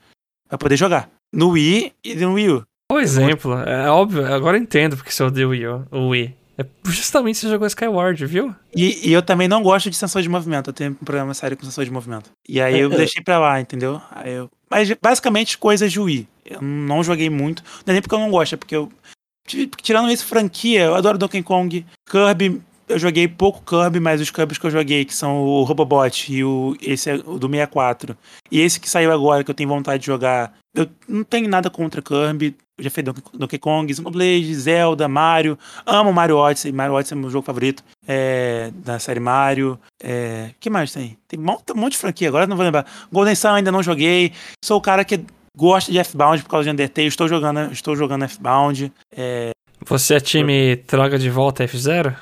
[0.48, 1.08] pra poder jogar.
[1.32, 2.62] No Wii e no Wii U.
[2.92, 5.66] O exemplo, é óbvio, agora eu entendo porque você odeia o Wii.
[5.90, 6.34] O Wii.
[6.58, 8.54] É justamente você jogou Skyward, viu?
[8.74, 10.70] E, e eu também não gosto de sensor de movimento.
[10.70, 12.30] Eu tenho um problema sério com sensor de movimento.
[12.48, 12.96] E aí eu É, é.
[12.96, 14.00] deixei pra lá, entendeu?
[14.10, 16.26] Aí eu- Mas basicamente coisas de Wii.
[16.46, 17.62] Eu não joguei muito.
[17.84, 18.90] Não é nem porque eu não gosto, é porque eu.
[19.82, 21.86] Tirando isso, franquia, eu adoro Donkey Kong.
[22.10, 26.32] Kirby, eu joguei pouco Kirby, mas os Kirby's que eu joguei, que são o Robobot
[26.32, 28.16] e o, esse é o do 64.
[28.50, 30.54] E esse que saiu agora, que eu tenho vontade de jogar.
[30.74, 32.56] Eu não tenho nada contra Kirby.
[32.78, 35.58] Eu já fiz Donkey, Kong, Xenoblade, Zelda, Mario.
[35.86, 36.72] Amo Mario Odyssey.
[36.72, 37.82] Mario Odyssey é meu jogo favorito.
[38.06, 39.78] É, da série Mario.
[40.02, 41.16] É, que mais tem?
[41.26, 42.84] Tem um monte, um monte de franquia, agora não vou lembrar.
[43.10, 44.32] Golden Sun ainda não joguei.
[44.62, 45.20] Sou o cara que
[45.56, 47.08] gosta de F-Bound por causa de Undertale.
[47.08, 48.92] Estou jogando, estou jogando F-Bound.
[49.86, 52.14] Você é time Traga de volta F0?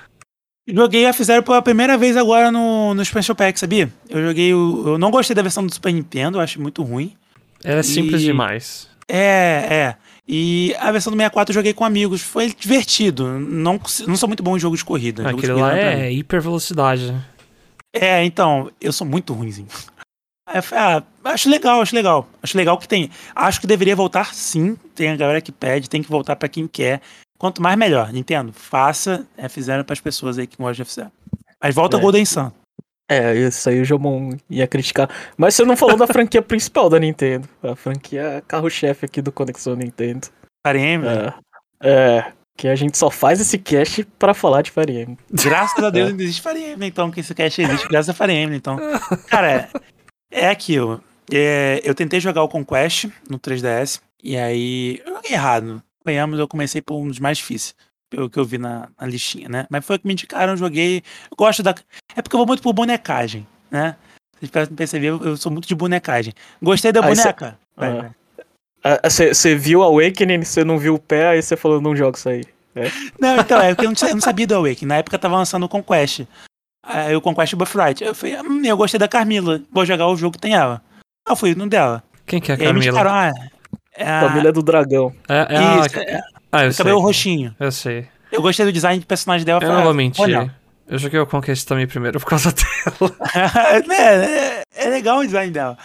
[0.68, 3.92] Joguei F-Zero pela primeira vez agora no, no Special Pack, sabia?
[4.08, 4.84] Eu joguei o.
[4.90, 7.12] Eu não gostei da versão do Super Nintendo, acho muito ruim.
[7.62, 8.88] Ela é simples E- demais.
[9.06, 9.96] É, é.
[10.26, 12.22] E a versão do 64 eu joguei com amigos.
[12.22, 13.38] Foi divertido.
[13.38, 15.22] Não, não sou muito bom em jogo de corrida.
[15.22, 16.02] Jogo de Aquilo lá corrida pra mim.
[16.02, 17.14] é hiper velocidade.
[17.92, 19.68] É, então, eu sou muito ruimzinho.
[20.48, 22.28] Aí eu falei, ah, acho legal, acho legal.
[22.42, 23.10] Acho legal que tem.
[23.34, 24.76] Acho que deveria voltar sim.
[24.94, 27.00] Tem a galera que pede, tem que voltar pra quem quer.
[27.38, 28.52] Quanto mais melhor, Nintendo.
[28.52, 31.10] Faça F0 pras pessoas aí que gostam de F0.
[31.62, 32.00] Mas volta É.
[32.00, 32.50] Golden Sun.
[33.08, 35.08] É, isso aí o Jomon ia criticar.
[35.36, 37.48] Mas você não falou da franquia principal da Nintendo.
[37.62, 40.28] A franquia carro-chefe aqui do Conexão Nintendo.
[40.66, 41.12] Fire Emblem.
[41.12, 41.34] É.
[41.82, 42.32] É.
[42.56, 45.18] Que a gente só faz esse cast pra falar de Fire Emblem.
[45.30, 48.32] Graças a Deus ainda existe Fire Emblem, então, que esse cast existe graças a Fire
[48.32, 48.78] Emblem, então.
[49.26, 49.68] Cara, é,
[50.30, 51.02] é aquilo.
[51.32, 55.82] É, eu tentei jogar o Conquest no 3DS, e aí eu joguei errado.
[56.06, 57.74] Ganhamos, eu comecei por um dos mais difíceis,
[58.14, 59.66] pelo que eu vi na, na listinha, né?
[59.68, 61.02] Mas foi o que me indicaram, eu joguei.
[61.30, 61.74] Eu gosto da.
[62.14, 63.96] É porque eu vou muito por bonecagem, né?
[64.38, 66.32] Vocês podem perceber, eu eu sou muito de bonecagem.
[66.62, 67.58] Gostei da Aí cê- boneca.
[67.76, 68.10] Vai, Ah.
[68.82, 69.00] vai.
[69.10, 72.44] Você viu Awakening, você não viu o pé, aí você falou, não joga isso aí.
[72.76, 72.90] É.
[73.20, 74.88] Não, então, é porque eu não, eu não sabia do Awakening.
[74.88, 76.26] Na época tava lançando o Conquest.
[76.84, 78.02] Aí o Conquest Birthright.
[78.02, 80.82] Eu falei, hum, eu gostei da Carmila, vou jogar o jogo que tem ela.
[81.26, 82.02] Eu fui no dela.
[82.26, 83.30] Quem que é a disseram, ah,
[83.96, 84.20] é a...
[84.28, 85.14] Família do Dragão.
[85.28, 85.86] É, é a...
[85.86, 86.20] Isso, é,
[86.54, 86.84] Ah, eu sei.
[86.84, 87.54] cabelo roxinho.
[87.58, 88.06] Eu sei.
[88.30, 89.62] Eu gostei do design de personagem dela.
[89.62, 90.22] Eu não vou mentir.
[90.22, 90.54] olha.
[90.86, 93.16] Eu joguei o Conquest também primeiro por causa dela.
[93.90, 95.78] é, é, é legal o design dela.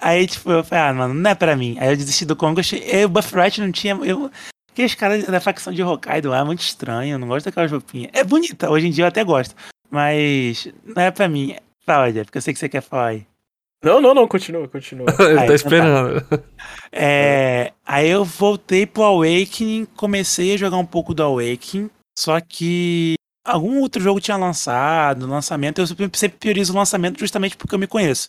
[0.00, 1.76] Aí, tipo, eu falei, ah, mano, não é pra mim.
[1.78, 2.72] Aí eu desisti do Conquest.
[2.72, 3.94] E o Birthright não tinha.
[4.02, 4.30] Eu,
[4.72, 7.14] aqueles caras da facção de Hokkaido lá é muito estranho.
[7.14, 8.10] Eu não gosto daquelas roupinhas.
[8.14, 9.54] É bonita, hoje em dia eu até gosto.
[9.90, 11.56] Mas não é pra mim.
[11.84, 13.26] Fala, Jeff, porque eu sei que você quer falar aí.
[13.82, 15.06] Não, não, não, continua, continua.
[15.20, 16.22] Ele Aí, tá esperando.
[16.92, 23.14] É, aí eu voltei pro Awakening, comecei a jogar um pouco do Awakening, só que
[23.44, 27.86] algum outro jogo tinha lançado, lançamento, eu sempre priorizo o lançamento justamente porque eu me
[27.86, 28.28] conheço.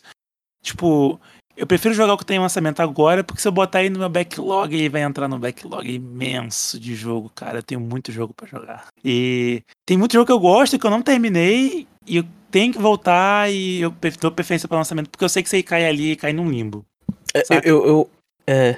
[0.63, 1.19] Tipo,
[1.57, 4.09] eu prefiro jogar o que tem lançamento agora, porque se eu botar aí no meu
[4.09, 7.59] backlog, ele vai entrar no backlog imenso de jogo, cara.
[7.59, 8.87] Eu tenho muito jogo pra jogar.
[9.03, 12.79] E tem muito jogo que eu gosto que eu não terminei e eu tenho que
[12.79, 16.15] voltar e eu dou preferência para lançamento, porque eu sei que você cai ali e
[16.15, 16.85] cai num limbo.
[17.33, 18.09] É, eu, eu,
[18.45, 18.75] é,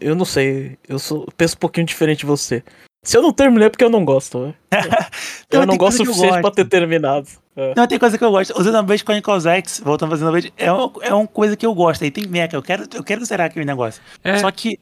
[0.00, 2.62] eu- não sei, eu sou, penso um pouquinho diferente de você.
[3.04, 4.54] Se eu não terminei é porque eu não gosto, né?
[5.50, 7.28] Eu não gosto o suficiente pra ter terminado.
[7.54, 7.74] É.
[7.76, 8.58] Não, tem coisa que eu gosto.
[8.58, 12.02] O Xenoblade Chronicles X, voltando pra Xenoblade, é, um, é uma coisa que eu gosto.
[12.02, 14.02] Aí tem mecha, eu quero, eu quero zerar aquele negócio.
[14.24, 14.80] É, Só que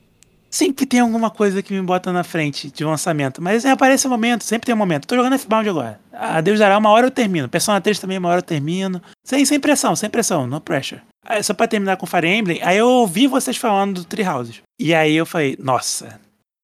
[0.53, 3.41] sempre tem alguma coisa que me bota na frente de lançamento.
[3.41, 5.07] Mas aparece um momento, sempre tem um momento.
[5.07, 5.99] Tô jogando F-Bound agora.
[6.13, 7.49] A Deus dará, uma hora eu termino.
[7.49, 9.03] Persona 3 também, uma hora eu termino.
[9.25, 11.01] Sem, sem pressão, sem pressão, no pressure.
[11.25, 14.61] Aí, só pra terminar com Fire Emblem, aí eu ouvi vocês falando do Tree Houses.
[14.79, 16.21] E aí eu falei, nossa,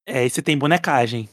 [0.07, 1.29] é, esse tem bonecagem.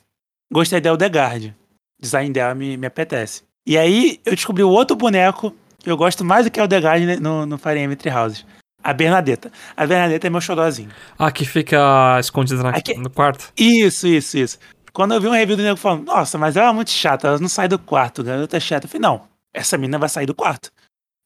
[0.52, 1.54] Gostei da Eldegard.
[2.00, 3.44] O design dela me, me apetece.
[3.68, 7.06] E aí eu descobri o outro boneco que eu gosto mais do que a Eldegard
[7.06, 8.46] né, no, no Fire Emblem Tree Houses.
[8.86, 9.52] A Bernadetta.
[9.76, 10.90] A Bernadetta é meu xodózinho.
[11.18, 13.52] Ah, que fica escondida na- Aqui- no quarto.
[13.58, 14.60] Isso, isso, isso.
[14.94, 17.40] Quando eu vi um review do nego falando, nossa, mas ela é muito chata, ela
[17.40, 18.86] não sai do quarto, garota é chata.
[18.86, 19.22] Eu falei, não,
[19.54, 20.70] essa menina vai sair do quarto.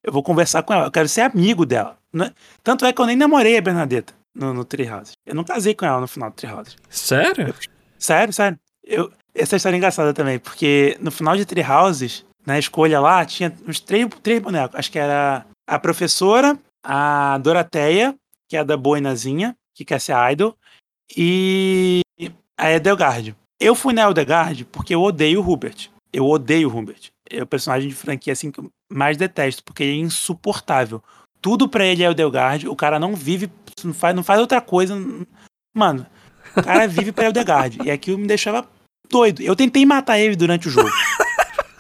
[0.03, 1.97] Eu vou conversar com ela, eu quero ser amigo dela.
[2.14, 2.32] né?
[2.64, 5.12] Tanto é que eu nem namorei a Bernadetta no, no Treehouse.
[5.26, 6.76] Eu não casei com ela no final do Treehouse.
[6.89, 7.53] Sério?
[7.99, 8.57] Sério, sério.
[8.84, 13.24] Eu, essa história é engraçada também, porque no final de Tree Houses, na escolha lá,
[13.26, 14.80] tinha uns três, três bonecos.
[14.80, 18.15] Acho que era a professora, a Doroteia,
[18.47, 20.57] que é a da boinazinha, que quer ser idol,
[21.15, 22.01] e
[22.57, 23.36] a Edelgard.
[23.59, 25.89] Eu fui na Edelgard porque eu odeio o Hubert.
[26.11, 27.11] Eu odeio o Hubert.
[27.30, 31.03] É o personagem de franquia assim que eu mais detesto, porque ele é insuportável.
[31.41, 33.51] Tudo pra ele é Edelgard, o cara não vive,
[33.84, 34.95] não faz, não faz outra coisa.
[35.73, 36.05] Mano,
[36.55, 37.80] o cara vive pra Eldegard.
[37.84, 38.67] E aquilo me deixava
[39.09, 39.41] doido.
[39.41, 40.89] Eu tentei matar ele durante o jogo.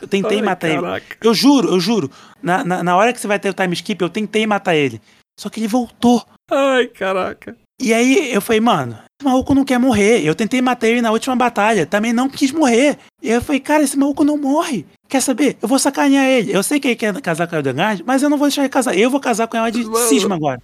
[0.01, 0.81] Eu tentei Ai, matar ele.
[0.81, 1.17] caraca.
[1.21, 2.09] Eu juro, eu juro.
[2.41, 5.01] Na, na, na hora que você vai ter o time skip, eu tentei matar ele.
[5.39, 6.23] Só que ele voltou.
[6.49, 7.55] Ai, caraca.
[7.81, 10.21] E aí eu falei, mano, esse maluco não quer morrer.
[10.25, 12.97] Eu tentei matar ele na última batalha, também não quis morrer.
[13.21, 14.85] E eu falei, cara, esse maluco não morre.
[15.07, 15.57] Quer saber?
[15.61, 16.55] Eu vou sacanear ele.
[16.55, 18.69] Eu sei que ele quer casar com a Eldegard, mas eu não vou deixar ele
[18.69, 18.97] casar.
[18.97, 19.95] Eu vou casar com ela de Mano.
[20.07, 20.61] cisma agora.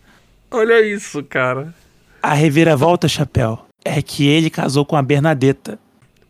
[0.51, 1.73] Olha isso, cara.
[2.21, 5.79] A reviravolta, chapéu, é que ele casou com a Bernadetta.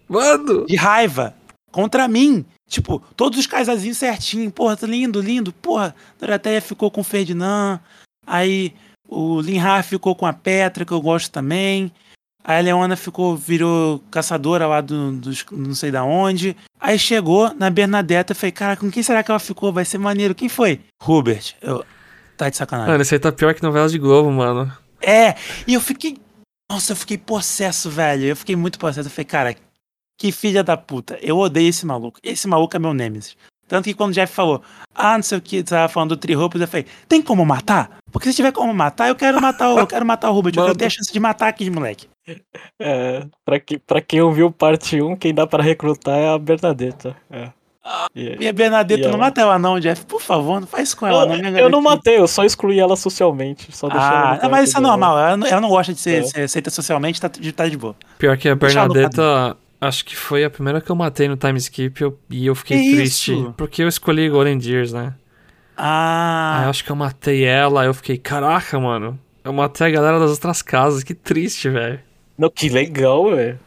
[0.08, 0.66] Mano!
[0.68, 1.35] de raiva
[1.76, 2.46] contra mim.
[2.70, 4.50] Tipo, todos os casazinhos certinho.
[4.50, 5.52] Porra, tá lindo, lindo.
[5.52, 7.82] Porra, Doroteia ficou com o Ferdinand.
[8.26, 8.74] Aí
[9.06, 11.92] o Linhar ficou com a Petra, que eu gosto também.
[12.42, 16.56] Aí a Leona ficou, virou caçadora lá do, dos não sei da onde.
[16.80, 19.74] Aí chegou na Bernadetta e falei, cara, com quem será que ela ficou?
[19.74, 20.34] Vai ser maneiro.
[20.34, 20.80] Quem foi?
[21.06, 21.56] Hubert.
[21.62, 21.84] Eu,
[22.38, 22.92] tá de sacanagem.
[22.92, 24.72] Mano, esse aí tá pior que novela de Globo, mano.
[25.02, 25.36] É,
[25.68, 26.18] e eu fiquei.
[26.72, 28.24] Nossa, eu fiquei possesso, velho.
[28.24, 29.10] Eu fiquei muito possesso.
[29.10, 29.56] Eu falei, cara,
[30.18, 31.18] que filha da puta.
[31.22, 32.20] Eu odeio esse maluco.
[32.24, 33.36] Esse maluco é meu Nemesis.
[33.68, 34.62] Tanto que quando o Jeff falou,
[34.94, 37.98] ah, não sei o que, tava falando do Trihopes, eu falei, tem como matar?
[38.12, 40.56] Porque se tiver como matar, eu quero matar o, eu quero matar o Hubert.
[40.56, 40.68] Eu Mano.
[40.76, 42.08] quero ter a chance de matar aquele moleque.
[42.80, 47.16] É, pra, que, pra quem ouviu parte 1, quem dá pra recrutar é a Bernadetta.
[47.32, 47.50] É.
[48.16, 49.18] E- E a Bernadetta, E não ela?
[49.18, 50.06] mata ela não, Jeff.
[50.06, 51.36] Por favor, não faz isso com ela eu, não.
[51.38, 53.76] minha eu não matei, eu só excluí ela socialmente.
[53.76, 55.18] Só ela Ah, quarto mas isso é normal.
[55.20, 56.28] Ela não, ela não gosta de ser, É.
[56.28, 57.96] ser aceita socialmente, tá, de- tá de boa.
[58.18, 61.28] Pior que a Deixa ela no Bernadetta, acho que foi a primeira que eu matei
[61.28, 63.32] no time skip eu- e eu fiquei Que triste.
[63.34, 63.54] isso?
[63.58, 65.14] Porque eu escolhi Golden Gears, né?
[65.78, 69.20] Aí Ah, eu acho que eu matei ela, aí eu fiquei, caraca, mano.
[69.44, 72.00] Eu matei a galera das outras casas, que triste, velho.
[72.38, 73.60] Não, que legal, velho.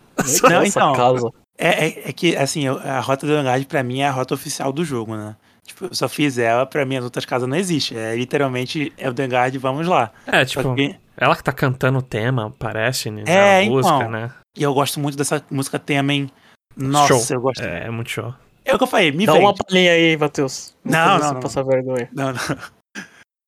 [0.43, 0.93] Não, essa então.
[0.95, 1.31] casa.
[1.57, 4.35] É, é, é que, assim, eu- a rota do Vanguard pra mim é a rota
[4.35, 5.37] oficial do jogo, né?
[5.65, 7.99] Tipo, eu só fiz ela, pra mim as outras casas não existem.
[7.99, 10.11] É literalmente é o Vanguard, vamos lá.
[10.27, 13.23] É, tipo, que- ela que tá cantando o tema, parece, né?
[13.27, 14.11] É, na música, então.
[14.11, 14.31] né?
[14.59, 16.31] E eu gosto muito dessa música tema, hein?
[16.77, 17.37] Nossa, Show.
[17.37, 17.63] eu gosto.
[17.63, 18.35] É, é muito show.
[18.65, 19.45] É o que eu falei, me Dá vende.
[19.45, 20.75] uma palhinha aí, Matheus.
[20.85, 21.41] Não, não, não.
[21.41, 22.09] passar vergonha.
[22.13, 22.39] Não, não.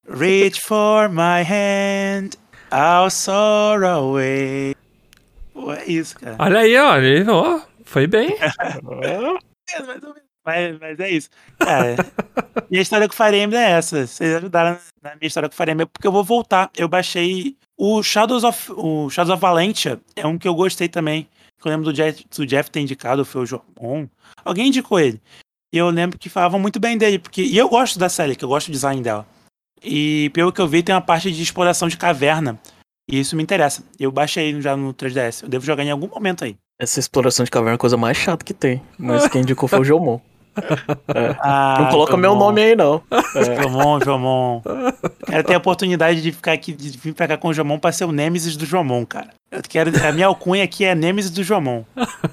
[0.18, 2.30] Reach for my hand.
[2.72, 4.74] I'll soar away.
[5.52, 6.36] Pô, é isso, cara.
[6.38, 6.96] Olha aí, ó.
[6.96, 8.36] ele- ó, foi bem.
[10.46, 10.72] É.
[10.72, 11.28] Mas, mas é isso.
[11.58, 11.96] Cara,
[12.70, 14.06] minha história com o Fire Emblem é essa.
[14.06, 16.70] Vocês ajudaram na minha história com o Fire Emblem, porque eu vou voltar.
[16.76, 21.28] Eu baixei o Shadows of, o Shadows of Valentia, é um que eu gostei também.
[21.64, 24.06] Eu lembro do Jeff, do Jeff ter indicado, foi o Jomon.
[24.44, 25.20] Alguém indicou ele.
[25.72, 27.42] E eu lembro que falavam muito bem dele, porque.
[27.42, 29.26] E eu gosto da série, que eu gosto do design dela.
[29.82, 32.58] E pelo que eu vi, tem uma parte de exploração de caverna.
[33.10, 33.82] E isso me interessa.
[33.98, 35.42] Eu baixei já no 3DS.
[35.42, 36.56] Eu devo jogar em algum momento aí.
[36.78, 38.82] Essa exploração de caverna é a coisa mais chata que tem.
[38.98, 40.20] Mas quem indicou foi o Jomon.
[41.40, 42.44] Ah, não coloca meu Jomon.
[42.44, 43.02] nome aí, não.
[43.34, 43.62] É.
[43.62, 44.62] Jomon, Jomon.
[45.26, 47.92] Quero ter a oportunidade de ficar aqui, de vir pra cá com o Jomon pra
[47.92, 49.28] ser o Nemesis do Jomon, cara.
[49.50, 51.82] Eu quero, a minha alcunha aqui é Nemesis do Jomon.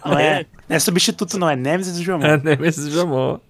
[0.05, 2.25] Não é, não é substituto, não, é Nemesis do Jomon.
[2.25, 3.41] É, nem esse chamou.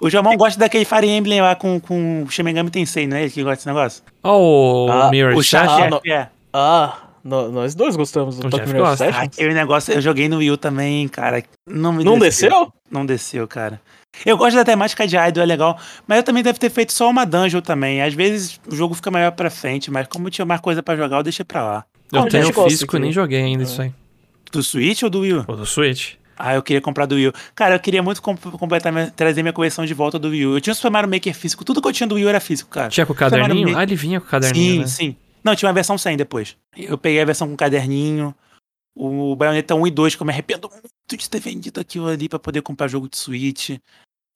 [0.00, 3.30] O Jomon gosta daquele Fire Emblem lá com, com o Shimegami Tensei, não é ele
[3.30, 4.02] que gosta desse negócio?
[4.22, 5.96] Ó, o Ah, Mirror o chat Session.
[5.96, 6.28] Ah, é, é.
[6.52, 6.94] Ah,
[7.26, 9.04] no- nós dois gostamos do O Tokyo Jeff gosta.
[9.10, 11.42] Ah, aquele negócio, eu joguei no Wii U também, cara.
[11.68, 12.72] Não me Não desceu?
[12.90, 13.80] Não desceu, cara.
[14.24, 15.78] Eu gosto da temática de idol, é legal.
[16.06, 18.00] Mas eu também deve ter feito só uma dungeon também.
[18.00, 21.18] Às vezes o jogo fica maior pra frente, mas como tinha mais coisa pra jogar,
[21.18, 21.84] eu deixei pra lá.
[22.12, 23.92] Eu Não, tenho o físico e nem joguei ainda isso aí.
[24.52, 25.44] Do Switch ou do Wii U?
[25.48, 26.14] O do Switch.
[26.38, 27.32] Ah, eu queria comprar do Wii U.
[27.54, 30.56] Cara, eu queria muito comp- completar minha- trazer minha coleção de volta do Wii U.
[30.56, 31.64] Eu tinha o Super Mario Maker físico.
[31.64, 32.88] Tudo que eu tinha do Wii U era físico, cara.
[32.88, 33.76] Tinha com o caderninho?
[33.76, 34.86] Ah, ele vinha com o caderninho, sim, né?
[34.86, 35.16] sim.
[35.46, 36.56] Não, tinha uma versão sem depois.
[36.76, 38.34] Eu peguei a versão com caderninho.
[38.96, 42.28] O Bayonetta 1 e 2, que eu me arrependo muito de ter vendido aquilo ali
[42.28, 43.78] pra poder comprar jogo de Switch.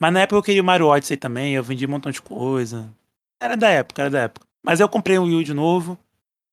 [0.01, 2.89] Mas na época eu queria o Mario Odyssey também, eu vendi um montão de coisa.
[3.43, 4.47] Era da época, era da época.
[4.65, 5.99] Mas eu comprei o Wii U de novo.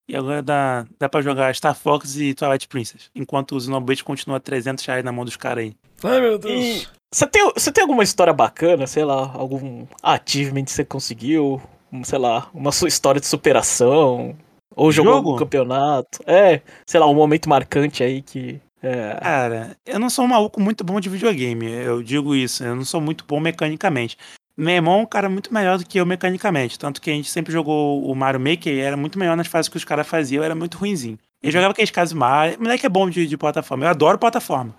[0.10, 3.12] E agora dá, dá pra jogar Star Fox e Twilight Princess.
[3.14, 5.76] Enquanto o Xenoblade continua 300 reais na mão dos caras aí.
[6.03, 10.72] Ai, meu E você tem, você tem alguma história bacana, sei lá, algum achievement que
[10.72, 11.62] você conseguiu?
[12.03, 14.36] Sei lá, uma sua história de superação?
[14.78, 15.30] Ou jogou Jogo?
[15.30, 16.19] algum campeonato?
[16.28, 18.61] É, sei lá, um momento marcante aí que.
[18.82, 22.63] É, Cara, eu não sou um maluco muito bom de videogame, eu digo isso.
[22.63, 24.15] Eu não sou muito bom mecanicamente.
[24.55, 26.78] Meu irmão é um cara muito melhor do que eu mecanicamente.
[26.78, 29.67] Tanto que a gente sempre jogou o Mario Maker e era muito melhor nas fases
[29.67, 31.17] que os caras faziam, eu era muito ruinzinho.
[31.41, 32.59] Ele jogava aqueles casos Mario.
[32.59, 33.86] Moleque é bom de, de plataforma.
[33.86, 34.75] Eu adoro plataforma.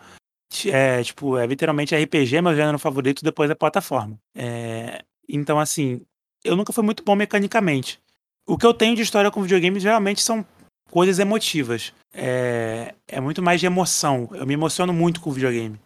[0.66, 4.18] É, tipo, é literalmente RPG, meu gênero favorito depois é plataforma.
[4.34, 6.00] É, então, assim,
[6.44, 8.00] eu nunca fui muito bom mecanicamente.
[8.48, 10.44] O que eu tenho de história com videogame geralmente são
[10.90, 11.92] coisas emotivas.
[12.14, 14.28] É, é muito mais de emoção.
[14.32, 15.78] Eu me emociono muito com o videogame.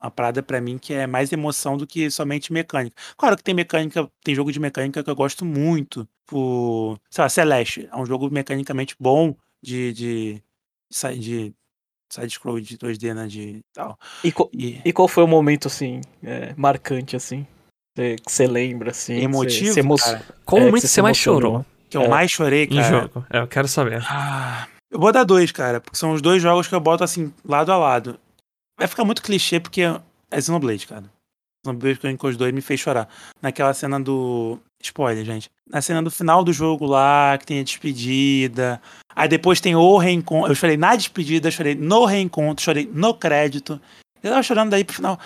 [0.00, 2.94] Uma parada pra mim que é mais emoção do que somente mecânica.
[3.16, 6.06] Claro que tem mecânica, tem jogo de mecânica que eu gosto muito.
[6.26, 7.88] Por, sei lá, Celeste.
[7.90, 10.42] É um jogo mecanicamente bom de, de,
[10.90, 11.54] de, de
[12.12, 13.26] side-scroll de 2D, né?
[13.26, 13.98] De tal.
[14.22, 17.46] e, co- E e qual foi o momento, assim, é, marcante, assim?
[17.96, 19.14] Que você lembra, assim?
[19.14, 22.08] emotivo, cê emo- cara, Qual É, momento que você você mais chorou que eu É.
[22.08, 23.00] mais chorei, em cara.
[23.00, 23.26] jogo?
[23.30, 24.02] É, eu quero saber.
[24.08, 27.32] Ah, eu vou dar dois, cara, porque são os dois jogos que eu boto assim,
[27.44, 28.18] lado a lado.
[28.78, 29.82] Vai ficar muito clichê porque
[30.30, 31.04] é Xenoblade, cara.
[31.64, 33.08] Xenoblade Chronicles os dois me fez chorar.
[33.40, 34.58] Naquela cena do.
[34.82, 35.48] Spoiler, gente.
[35.70, 38.80] Na cena do final do jogo lá, que tem a despedida.
[39.16, 40.50] Aí depois tem o reencontro.
[40.50, 43.80] Eu chorei na despedida, chorei no reencontro, chorei no crédito.
[44.22, 45.18] Eu tava chorando daí pro final.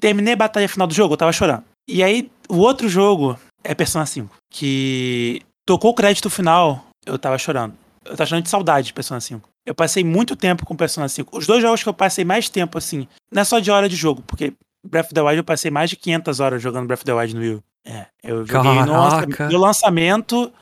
[0.00, 1.62] Terminei a batalha final do jogo, eu tava chorando.
[1.88, 4.34] E aí, o outro jogo é Persona 5.
[4.50, 7.74] Que tocou o crédito final, eu tava chorando.
[8.04, 9.48] Eu tava chorando de saudade de Persona 5.
[9.66, 11.36] Eu passei muito tempo com Persona 5.
[11.36, 13.94] Os dois jogos que eu passei mais tempo, assim, não é só de hora de
[13.96, 14.52] jogo, porque
[14.86, 17.34] Breath of the Wild eu passei mais de 500 horas jogando Breath of the Wild
[17.34, 17.60] no Wii.
[17.86, 19.48] É, eu joguei no, lança- Caraca.
[19.48, 20.52] do lançamento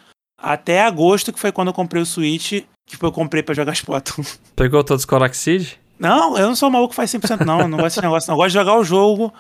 [0.40, 3.72] até agosto, que foi quando eu comprei o Switch, que foi eu comprei pra jogar
[3.72, 4.24] Splatoon.
[4.56, 5.78] Pegou todos os Coraxid?
[5.98, 8.34] Não, eu não sou maluco que faz 100% não, eu não gosto desse negócio não.
[8.34, 9.32] Eu gosto de jogar o jogo,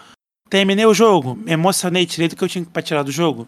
[0.50, 3.46] terminei o jogo, me emocionei, tirei do que eu tinha pra tirar do jogo.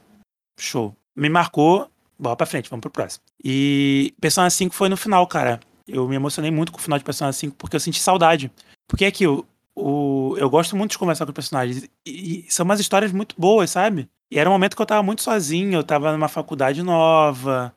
[0.59, 0.95] Show.
[1.17, 1.89] Me marcou,
[2.21, 3.25] bola pra frente, vamos pro próximo.
[3.43, 5.61] E Persona 5 foi no final, cara.
[5.87, 8.51] Eu me emocionei muito com o final de Persona 5 porque eu senti saudade.
[8.87, 9.45] Porque é que o,
[9.75, 13.35] o, eu gosto muito de conversar com os personagens e, e são umas histórias muito
[13.39, 14.09] boas, sabe?
[14.31, 17.75] E era um momento que eu tava muito sozinho, eu tava numa faculdade nova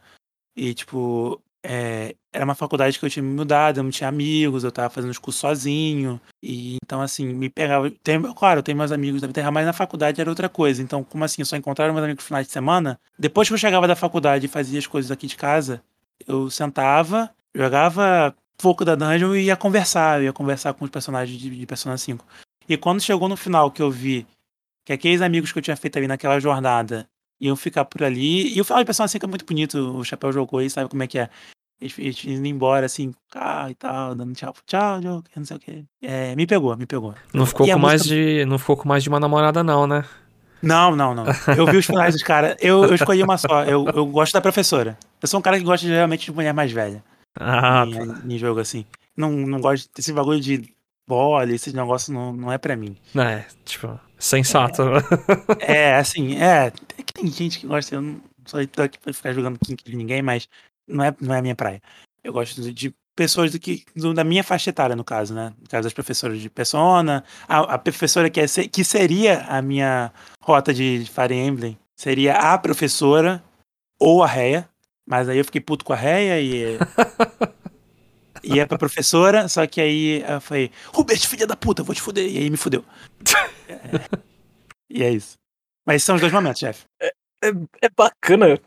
[0.56, 4.72] e, tipo, é, era uma faculdade que eu tinha mudado, eu não tinha amigos, eu
[4.72, 6.20] tava fazendo os cursos sozinho.
[6.42, 7.90] E então, assim, me pegava.
[8.04, 10.82] Tem, claro, eu tenho meus amigos da terra, mas na faculdade era outra coisa.
[10.82, 13.00] Então, como assim, eu só encontrava meus amigos no final de semana.
[13.18, 15.82] Depois que eu chegava da faculdade e fazia as coisas aqui de casa,
[16.28, 20.22] eu sentava, jogava pouco da dungeon e ia conversar.
[20.22, 22.26] Ia conversar com os personagens de, de Persona 5.
[22.68, 24.28] E quando chegou no final que eu vi
[24.86, 27.08] que aqueles amigos que eu tinha feito ali naquela jornada
[27.48, 28.56] iam ficar por ali.
[28.56, 31.04] E o final de Persona 5 é muito bonito, o Chapéu jogou aí, sabe como
[31.04, 31.30] é que é.
[31.82, 35.60] Eles, eles indo embora, assim, ah, e tal, dando tchau, tchau, Joker, não sei o
[35.60, 35.84] quê.
[36.02, 37.14] É, me pegou, me pegou.
[37.34, 38.46] Não ficou E com mais música- de.
[38.46, 40.06] Não ficou com mais de uma namorada, não, né?
[40.62, 41.26] Não, não, não.
[41.58, 42.56] Eu vi os finais dos caras.
[42.62, 43.66] Eu, eu escolhi uma só.
[43.66, 44.98] Eu, eu gosto da professora.
[45.22, 47.04] Eu sou um cara que gosta realmente de mulher mais velha.
[47.38, 48.22] Ah, em, tá.
[48.30, 48.86] em jogo assim.
[49.18, 50.74] Não, não gosto desse bagulho de
[51.06, 52.96] bola, esses negócios não, não é pra mim.
[53.14, 54.84] É, tipo, sensato.
[55.60, 56.72] É, assim, é.
[56.98, 57.96] É que tem gente que gosta.
[57.96, 60.48] Eu não sou aqui pra ficar jogando kink de ninguém, mas
[60.88, 61.82] não é, não é a minha praia.
[62.24, 65.54] Eu gosto de, pessoas do que, do- da minha faixa etária, no caso, né?
[65.62, 67.24] No caso das professoras de Persona.
[67.48, 70.12] A, a professora que, é, que seria a minha
[70.42, 73.44] rota de Fire Emblem seria a professora
[74.00, 74.68] ou a Réia.
[75.06, 76.78] Mas aí eu fiquei puto com a Réia e.
[78.44, 82.30] ia pra professora, só que aí eu falei, Rubert, filha da puta, vou te fuder.
[82.30, 82.84] E aí me fudeu.
[83.68, 83.74] É,
[84.90, 85.36] e é isso.
[85.86, 86.86] Mas são os dois momentos, chefe.
[87.82, 88.60] É bacana,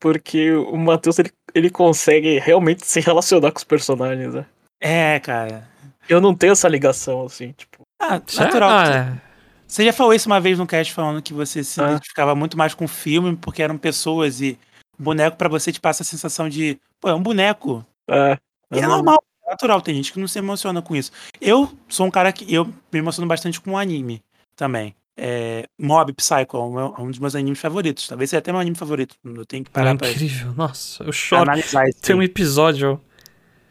[0.00, 4.46] porque o Matheus ele, ele consegue realmente se relacionar com os personagens, né?
[4.80, 5.68] É, cara.
[6.08, 7.82] Eu não tenho essa ligação, assim, tipo.
[8.00, 8.70] Ah, natural.
[8.70, 9.30] Ah, é.
[9.66, 11.88] Você já falou isso uma vez no cast falando que você se Ah.
[11.90, 14.58] identificava muito mais com o filme porque eram pessoas e
[14.98, 17.84] o boneco pra você te passa a sensação de, pô, é um boneco.
[18.08, 18.36] É,
[18.72, 21.10] E é eu não- normal, é natural, tem gente que não se emociona com isso.
[21.40, 24.22] Eu sou um cara que eu me emociono bastante com anime
[24.56, 24.94] também.
[25.22, 28.06] É, Mob Psycho é um, é um dos meus animes favoritos.
[28.08, 29.16] Talvez seja até meu anime favorito.
[29.24, 30.52] Eu tenho que É parar pra incrível.
[30.56, 31.42] Nossa, eu choro.
[31.42, 31.84] analisar.
[32.00, 32.98] Tem um episódio.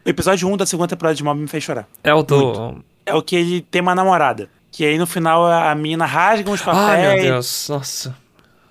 [0.04, 1.88] O episódio 1 da segunda temporada de Mob me fez chorar.
[2.04, 2.82] É o do.
[3.04, 4.48] É o que ele tem uma namorada.
[4.70, 7.22] Que aí no final a mina rasga Ai, papéis.
[7.22, 7.66] meu Deus.
[7.68, 8.16] Nossa.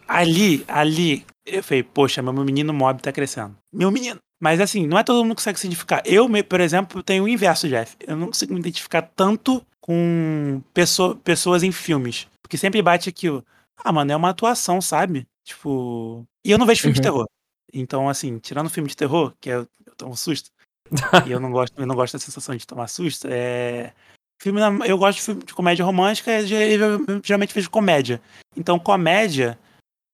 [0.07, 3.55] Ali, ali, eu falei, poxa, meu menino mob tá crescendo.
[3.73, 4.19] Meu menino.
[4.39, 6.01] Mas assim, não é todo mundo que consegue se identificar.
[6.05, 7.95] Eu, por exemplo, tenho o inverso, Jeff.
[7.99, 12.27] Eu não consigo me identificar tanto com pesso- pessoas em filmes.
[12.41, 13.43] Porque sempre bate aquilo.
[13.83, 15.27] Ah, mano, é uma atuação, sabe?
[15.45, 16.23] Tipo.
[16.45, 17.03] E eu não vejo filme de Uhum.
[17.03, 17.25] terror.
[17.73, 19.67] Então, assim, tirando filme de terror, que é, eu
[19.97, 20.49] tomo susto,
[21.27, 23.93] e eu não gosto, eu não gosto da sensação de tomar susto, é.
[24.41, 28.21] Filme, na- eu gosto de filme de comédia romântica, eu, eu- eu geralmente vejo comédia.
[28.55, 29.59] Então, comédia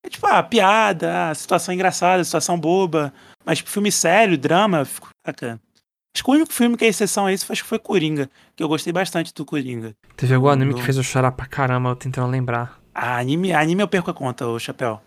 [0.04, 3.14] é tipo, ah, piada, ah, situação engraçada, situação boba.
[3.46, 5.60] Mas tipo, filme sério, drama, eu fico, saca?
[6.16, 8.64] Acho que o único filme que é exceção a isso acho que foi Coringa, que
[8.64, 9.94] eu gostei bastante do Coringa.
[10.16, 10.86] Teve algum anime que Não.
[10.86, 12.80] fez eu chorar pra caramba, eu tentando lembrar.
[12.94, 15.02] Ah, anime, anime eu perco a conta, o Chapéu.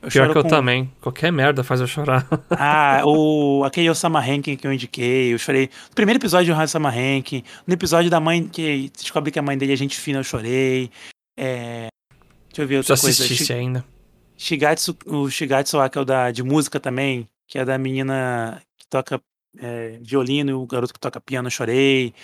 [0.00, 0.92] Eu Pior que eu com- também.
[1.00, 2.24] Qualquer merda faz eu chorar.
[2.50, 5.68] Ah, o, aquele Osama Rankin que eu indiquei, eu chorei.
[5.88, 9.58] No primeiro episódio do Osama Rankin, no episódio da mãe que descobre que a mãe
[9.58, 10.90] dele é gente fina, eu chorei.
[11.36, 11.88] É,
[12.48, 13.24] Deixa eu ver outra coisa.
[13.24, 13.84] assistisse ainda.
[14.36, 18.62] Shigatsu, o Shigatsu lá, que é o da, de música também, que é da menina
[18.78, 19.20] que toca
[19.58, 22.14] é, violino e o garoto que toca piano, eu chorei.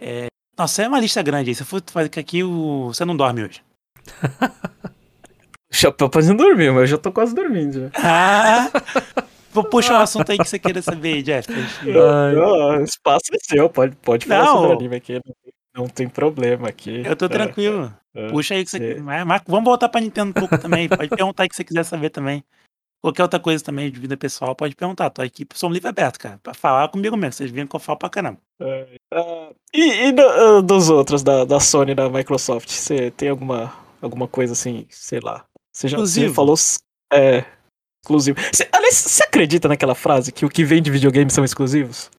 [0.00, 0.26] É,
[0.58, 1.54] nossa, é uma lista grande aí.
[1.54, 3.62] Se eu for fazer aqui, o, você não dorme hoje.
[5.70, 7.90] O chapéu fazendo dormir, mas eu já tô quase dormindo.
[7.94, 8.70] Ah!
[9.52, 11.46] Vou puxar um assunto aí que você queira saber, Jeff.
[11.46, 12.34] pra Ai.
[12.78, 14.56] Ah, espaço é seu, pode, pode falar Não.
[14.62, 15.20] sobre anime aqui.
[15.74, 17.02] Não tem, não problema aqui.
[17.04, 17.92] Eu tô É, tranquilo.
[18.14, 18.28] é.
[18.28, 19.24] Puxa aí que você é.
[19.24, 20.88] mas vamos voltar pra Nintendo um pouco também.
[20.88, 22.42] Pode perguntar aí que você quiser saber também.
[23.02, 25.10] Qualquer outra coisa também de vida pessoal, pode perguntar.
[25.10, 26.38] Tô aqui, sou um livro aberto, cara.
[26.42, 27.32] Pra falar comigo mesmo.
[27.32, 28.38] Vocês viram que eu falo pra caramba.
[29.12, 32.68] Ah, e e do- ah, dos outros, da, da Sony da Microsoft?
[32.70, 35.44] Você tem alguma, alguma coisa assim, sei lá?
[35.74, 36.54] Você já você falou.
[37.12, 37.44] É.
[38.04, 38.38] Exclusivo.
[38.52, 42.10] Cê, aliás, você acredita naquela frase que o que vem de videogame são exclusivos?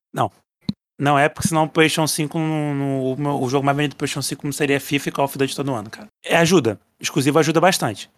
[0.96, 4.22] Não é porque senão o PlayStation 5, no, no- o jogo mais vendido do PlayStation
[4.22, 6.06] 5 não seria FIFA e Call of Duty todo ano, cara.
[6.24, 6.78] É ajuda.
[7.00, 8.08] Exclusivo ajuda bastante.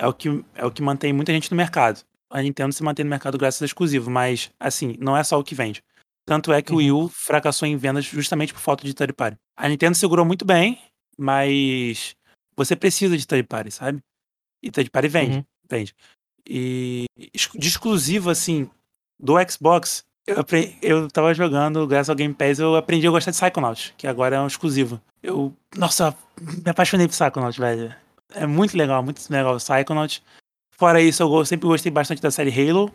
[0.00, 2.00] É o, que, é o que mantém muita gente no mercado.
[2.30, 5.44] A Nintendo se mantém no mercado graças a exclusivo, mas, assim, não é só o
[5.44, 5.82] que vende.
[6.26, 9.36] Tanto é que o Wii U fracassou em vendas justamente por falta de third party.
[9.56, 10.78] A Nintendo segurou muito bem,
[11.18, 12.14] mas
[12.56, 14.00] você precisa de third party, sabe?
[14.62, 15.44] E third party vende, Uhum.
[15.68, 15.94] vende.
[16.48, 17.04] E
[17.54, 18.70] de exclusivo, assim,
[19.18, 20.36] do Xbox, eu,
[20.82, 24.36] eu tava jogando, graças ao Game Pass, eu aprendi a gostar de Psychonauts, que agora
[24.36, 25.00] é um exclusivo.
[25.22, 27.94] Eu, nossa, me apaixonei por Psychonauts, velho.
[28.34, 30.22] É muito legal, muito legal o Psychonauts.
[30.76, 32.92] Fora isso, eu sempre gostei bastante da série Halo.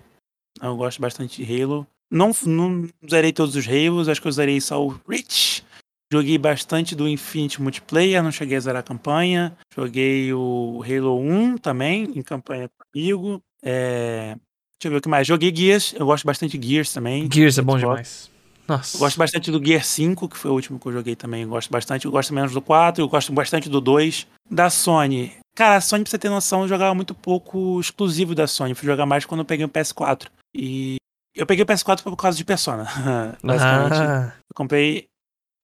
[0.62, 1.86] Eu gosto bastante de Halo.
[2.10, 5.64] Não, não zerei todos os Halos, acho que eu zerei só o Reach.
[6.12, 9.58] Joguei bastante do Infinite Multiplayer, não cheguei a zerar a campanha.
[9.76, 13.42] Joguei o Halo 1 também, em campanha comigo.
[13.64, 14.36] É...
[14.78, 15.28] Deixa eu ver o que mais.
[15.28, 17.28] Joguei Gears, eu gosto bastante de Gears também.
[17.32, 18.30] Gears é bom demais.
[18.68, 18.96] Nossa.
[18.96, 21.44] Eu gosto bastante do Gear 5, que foi o último que eu joguei também.
[21.44, 22.06] Eu gosto bastante.
[22.06, 24.28] Eu gosto menos do 4, eu gosto bastante do 2.
[24.50, 25.34] Da Sony.
[25.56, 28.74] Cara, a Sony, pra você ter noção, eu jogava muito pouco exclusivo da Sony.
[28.74, 30.28] Fui jogar mais quando eu peguei o PS4.
[30.54, 30.98] E
[31.36, 32.86] eu peguei o PS4 por causa de Persona.
[33.44, 33.98] Basicamente.
[33.98, 35.08] Ah, Eu comprei.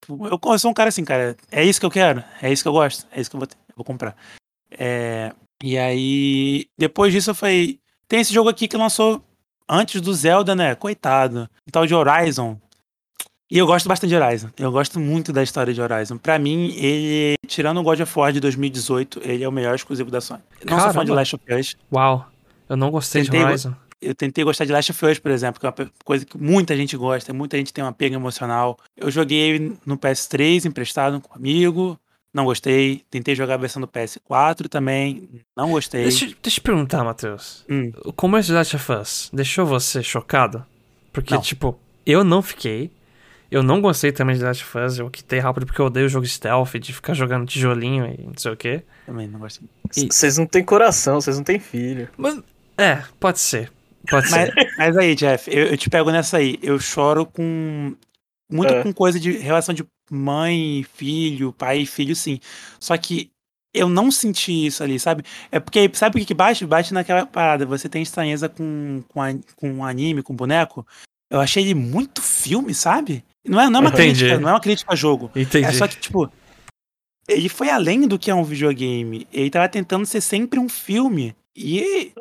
[0.08, 1.36] Eu, eu sou um cara assim, cara.
[1.52, 2.24] É isso que eu quero.
[2.42, 3.08] É isso que eu gosto.
[3.12, 4.16] É isso que eu vou, ter, eu vou comprar.
[4.72, 5.34] É,
[5.64, 9.24] e aí, depois disso, eu falei: tem esse jogo aqui que lançou
[9.70, 10.76] antes do Zelda, né?
[10.76, 11.50] Coitado.
[11.68, 12.58] O tal de Horizon.
[13.52, 14.48] E eu gosto bastante de Horizon.
[14.58, 16.18] Eu gosto muito da história de Horizon.
[16.18, 20.10] Pra mim, ele, tirando o God of War de 2018, ele é o melhor exclusivo
[20.10, 20.40] da Sony.
[20.64, 21.06] Não sou fã Caramba.
[21.06, 21.76] de Last of Us.
[21.94, 22.26] Uau.
[22.70, 23.76] Eu não gostei Tentei de Horizon.
[24.02, 26.76] Eu tentei gostar de Last of Us, por exemplo, que é uma coisa que muita
[26.78, 28.80] gente gosta, muita gente tem uma pega emocional.
[28.96, 32.00] Eu joguei no PS3, emprestado com um amigo,
[32.34, 33.04] não gostei.
[33.12, 36.04] Tentei jogar a versão do PS4 também, não gostei.
[36.04, 37.66] Deixa, deixa eu perguntar, Matheus.
[37.70, 37.92] Hum.
[38.06, 40.66] O começo de Last of Us deixou você chocado?
[41.14, 41.42] Porque, Não.
[41.42, 42.90] tipo, eu não fiquei.
[43.52, 44.98] Eu não gostei também de Last of Us.
[44.98, 48.34] Eu quitei rápido porque eu odeio o jogo stealth, de ficar jogando tijolinho e não
[48.38, 48.84] sei o quê.
[49.06, 49.68] Também não gostei.
[49.98, 52.08] E- Vocês não têm coração, vocês não têm filho.
[52.18, 52.40] Mas,
[52.78, 53.70] é, pode ser.
[54.10, 54.54] Pode Mas, ser.
[54.78, 56.58] mas aí, Jeff, eu, eu te pego nessa aí.
[56.64, 57.94] Eu choro com.
[58.52, 58.84] Muito É.
[58.84, 62.40] com coisa de relação de mãe, filho, pai e filho, sim.
[62.80, 63.30] Só que
[63.74, 65.24] eu não senti isso ali, sabe?
[65.52, 66.66] É porque, sabe o que que bate?
[66.66, 67.66] Bate naquela parada.
[67.66, 70.86] Você tem estranheza com, com, a- com anime, com boneco.
[71.30, 73.24] Eu achei ele muito filme, sabe?
[73.46, 74.20] Não é, não é uma Entendi.
[74.20, 75.32] crítica, não é uma crítica a jogo.
[75.36, 75.66] Entendi.
[75.68, 76.32] É só que, tipo,
[77.28, 79.28] ele foi além do que é um videogame.
[79.32, 81.36] Ele tava tentando ser sempre um filme.
[81.56, 82.14] E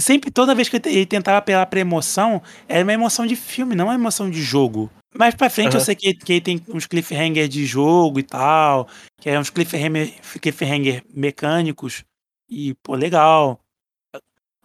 [0.00, 3.34] sempre, toda vez que ele te- ele tentava apelar pra emoção, era uma emoção de
[3.36, 4.90] filme, não uma emoção de jogo.
[5.16, 5.84] Mais pra frente eu Aham.
[5.84, 8.88] sei que, que tem uns cliffhanger de jogo e tal,
[9.20, 12.04] que é uns cliffhanger, cliffhanger mecânicos.
[12.50, 13.58] E, pô, legal.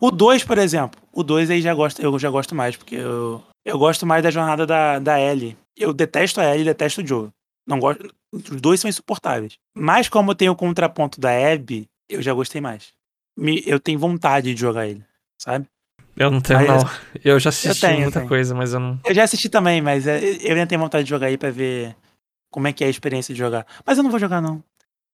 [0.02, 1.00] O 2, por exemplo.
[1.14, 4.32] O 2 aí já gosto, eu já gosto mais, porque eu, eu gosto mais da
[4.32, 5.56] jornada da, da Ellie.
[5.80, 7.30] Eu detesto a Ellie e detesto o Joe.
[7.66, 8.14] Não gosto.
[8.34, 9.58] Os dois são insuportáveis.
[9.76, 12.90] Mas como tem o contraponto da Abby, eu já gostei mais.
[13.38, 15.04] Me- eu tenho vontade de jogar ele,
[15.42, 15.66] sabe?
[16.18, 16.90] Eu não tenho, Aí não.
[17.24, 18.28] Eu já assisti tenho, eu muita tenho.
[18.28, 19.00] coisa, mas eu não.
[19.06, 21.96] Eu já assisti também, mas é, eu ainda tenho vontade de jogar aí pra ver
[22.52, 23.66] como é que é a experiência de jogar.
[23.86, 24.62] Mas eu não vou jogar, não.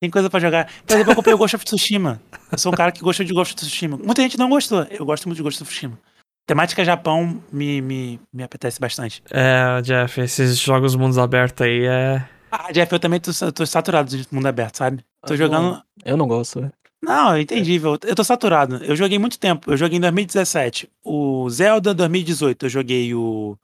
[0.02, 0.70] Tem coisa pra jogar.
[0.86, 2.22] Por exemplo, eu comprei o Ghost of Tsushima.
[2.52, 3.98] Eu sou um cara que gosta de Ghost of Tsushima.
[3.98, 4.84] Muita gente não gostou.
[4.90, 6.00] Eu gosto muito de Ghost of Tsushima.
[6.46, 9.24] Temática Japão me, me, me apetece bastante.
[9.32, 12.24] É, Jeff, esses jogos mundos abertos aí é.
[12.52, 15.04] Ah, Jeff, eu também tô, tô saturado de mundo aberto, sabe?
[15.26, 15.82] Tô Ah, jogando.
[16.06, 16.72] Eu não gosto, velho.
[17.04, 17.98] Não, é entendível.
[18.04, 18.78] Eu tô saturado.
[18.84, 19.72] Eu joguei muito tempo.
[19.72, 20.90] Eu joguei em 2017.
[21.04, 22.66] O Zelda 2018.
[22.66, 23.58] Eu joguei o,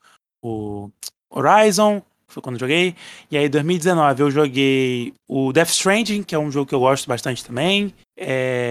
[0.43, 0.89] o
[1.31, 2.95] Horizon, foi quando eu joguei.
[3.31, 7.07] E aí, 2019, eu joguei o Death Stranding, que é um jogo que eu gosto
[7.07, 7.93] bastante também.
[8.17, 8.69] É.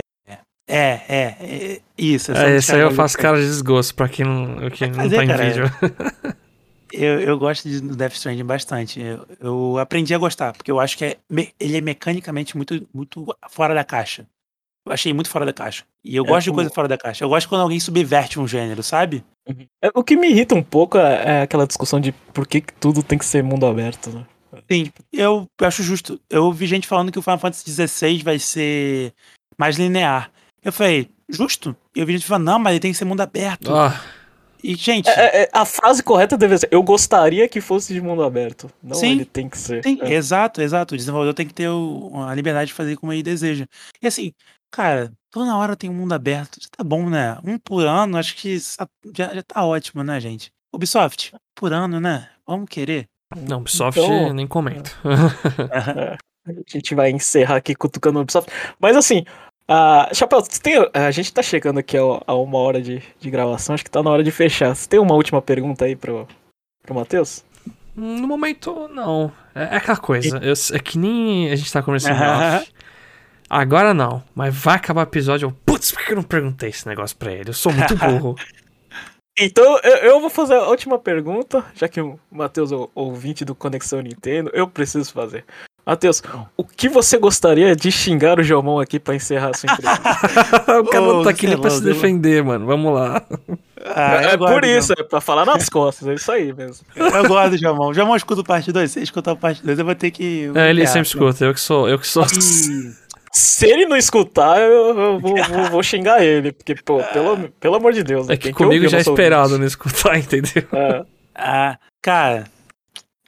[0.70, 2.32] É, é, é isso.
[2.32, 5.24] é esse aí eu faço cara de desgosto pra quem não, quem não fazer, tá
[5.24, 5.64] em cara, vídeo.
[6.92, 9.00] Eu, eu gosto de do Death Stranding bastante.
[9.00, 12.84] Eu, eu aprendi a gostar, porque eu acho que é, me- ele é mecanicamente muito,
[12.92, 14.26] muito fora da caixa.
[14.84, 15.84] Eu achei muito fora da caixa.
[16.02, 17.22] E eu É gosto de como- coisa fora da caixa.
[17.22, 19.22] Eu gosto quando alguém subverte um gênero, sabe?
[19.80, 22.72] É, o que me irrita um pouco é, é aquela discussão de por que, que
[22.74, 24.26] tudo tem que ser mundo aberto, né?
[24.68, 26.20] Sim, eu acho justo.
[26.28, 29.12] Eu vi gente falando que o Final Fantasy XVI vai ser
[29.56, 30.28] mais linear.
[30.64, 31.74] Eu falei, justo?
[31.94, 33.74] E eu vi gente falando, não, mas ele tem que ser mundo aberto.
[33.74, 34.00] Ah,
[34.62, 38.00] E, gente, É, é, é, a frase correta deve ser: eu gostaria que fosse de
[38.02, 38.70] mundo aberto.
[38.82, 39.12] Não, Sim.
[39.12, 39.80] ele tem que ser.
[39.82, 40.12] Tem, É.
[40.12, 40.94] exato, exato.
[40.94, 43.64] O desenvolvedor tem que ter o- a liberdade de fazer como ele deseja.
[44.02, 44.32] E assim,
[44.70, 46.58] cara, toda hora tem um mundo aberto.
[46.76, 47.38] Tá bom, né?
[47.42, 50.50] Um por ano, acho que já, já tá ótimo, né, gente?
[50.74, 52.28] Ubisoft, por ano, né?
[52.46, 53.06] Vamos querer.
[53.48, 54.94] não, Ubisoft Então- nem comento.
[56.46, 58.50] A gente vai encerrar aqui cutucando o Ubisoft.
[58.78, 59.24] Mas assim,
[59.72, 63.74] a Chapéu, tem, a gente tá chegando aqui a, a uma hora de, de gravação,
[63.74, 64.74] acho que tá na hora de fechar.
[64.74, 66.26] Você tem uma última pergunta aí pro,
[66.82, 67.44] pro Matheus?
[67.94, 69.30] No momento, não.
[69.54, 70.38] É, é aquela coisa.
[70.38, 72.14] eu- é que nem a gente tá conversando.
[73.48, 74.22] Agora não.
[74.34, 75.46] Mas vai acabar o episódio.
[75.48, 77.50] Eu, Putz, por que eu não perguntei esse negócio pra ele?
[77.50, 78.36] Eu sou muito burro.
[79.38, 83.54] Então, eu, eu vou fazer a última pergunta, já que o Matheus é ouvinte do
[83.54, 85.44] Conexão Nintendo, eu preciso fazer.
[85.90, 86.22] Matheus,
[86.56, 90.10] o que você gostaria de xingar o Jomon aqui pra encerrar a sua entrevista?
[90.80, 92.64] o cara não Ô, tá aqui nem pra se defender, mano.
[92.64, 93.20] Vamos lá.
[93.84, 96.86] Ah, é gosto por isso, é pra falar nas costas, é isso aí mesmo.
[96.94, 97.92] Eu gosto do Jamon.
[97.92, 98.90] Jamon escuta o parte 2.
[98.90, 100.50] Se escutar o parte 2, eu vou ter que.
[100.54, 101.44] É, ele É, sempre escuta.
[101.44, 101.88] Eu que sou.
[101.88, 102.24] Eu que sou.
[103.32, 107.74] Se ele não escutar, eu, eu vou, vou- vou xingar ele, porque, pô, pelo, pelo
[107.76, 108.26] amor de Deus.
[108.26, 110.64] né, É que tem comigo ouvir já é o esperado não escutar, entendeu?
[110.72, 111.02] É.
[111.34, 112.44] Ah, cara,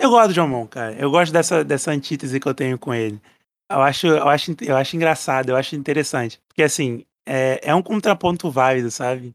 [0.03, 0.94] eu gosto do Jamon, cara.
[0.94, 3.20] Eu gosto dessa, dessa antítese que eu tenho com ele.
[3.70, 6.40] Eu acho, eu acho, eu acho engraçado, eu acho interessante.
[6.48, 9.34] Porque, assim, é, é um contraponto válido, sabe?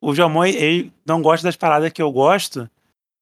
[0.00, 2.68] O Jamon, ele não gosta das paradas que eu gosto,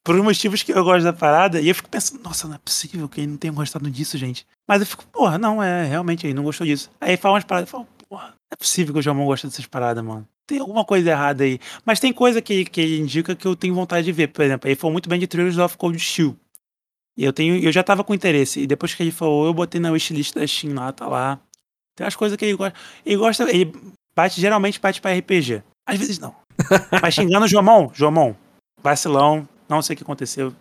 [0.05, 2.59] por os motivos que eu gosto da parada, e eu fico pensando, nossa, não é
[2.59, 4.47] possível que ele não tenha gostado disso, gente.
[4.67, 6.91] Mas eu fico, porra, não, é, realmente, ele não gostou disso.
[7.01, 9.67] Aí fala umas paradas, eu falo, porra, não é possível que o Jamon goste dessas
[9.67, 10.27] paradas, mano.
[10.47, 11.61] Tem alguma coisa errada aí.
[11.85, 14.29] Mas tem coisa que, que ele indica que eu tenho vontade de ver.
[14.29, 16.35] Por exemplo, ele falou muito bem de Trails of Cold Steel.
[17.19, 18.61] E eu, tenho, eu já tava com interesse.
[18.61, 21.41] E depois que ele falou, eu botei na wishlist da Steam lá, tá lá.
[21.97, 22.79] Tem umas coisas que ele gosta.
[23.05, 23.51] Ele gosta.
[23.51, 23.75] Ele
[24.15, 25.61] bate, geralmente bate pra RPG.
[25.85, 26.33] Às vezes não.
[27.03, 28.35] Mas xingando o Jomon, Jomon,
[28.81, 30.55] vacilão, não sei o que aconteceu.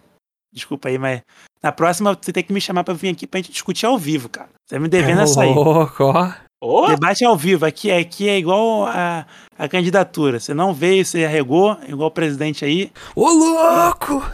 [0.51, 1.21] Desculpa aí, mas
[1.61, 4.29] na próxima você tem que me chamar pra vir aqui pra gente discutir ao vivo,
[4.29, 4.49] cara.
[4.65, 5.53] Você tá me devendo essa aí.
[5.53, 6.31] louco, ó.
[6.63, 9.27] Ô, Debate ao vivo, aqui, é- aqui é igual a,
[9.59, 10.39] a candidatura.
[10.39, 12.91] Você não veio, você arregou, igual o presidente aí.
[13.15, 14.25] Ô, louco!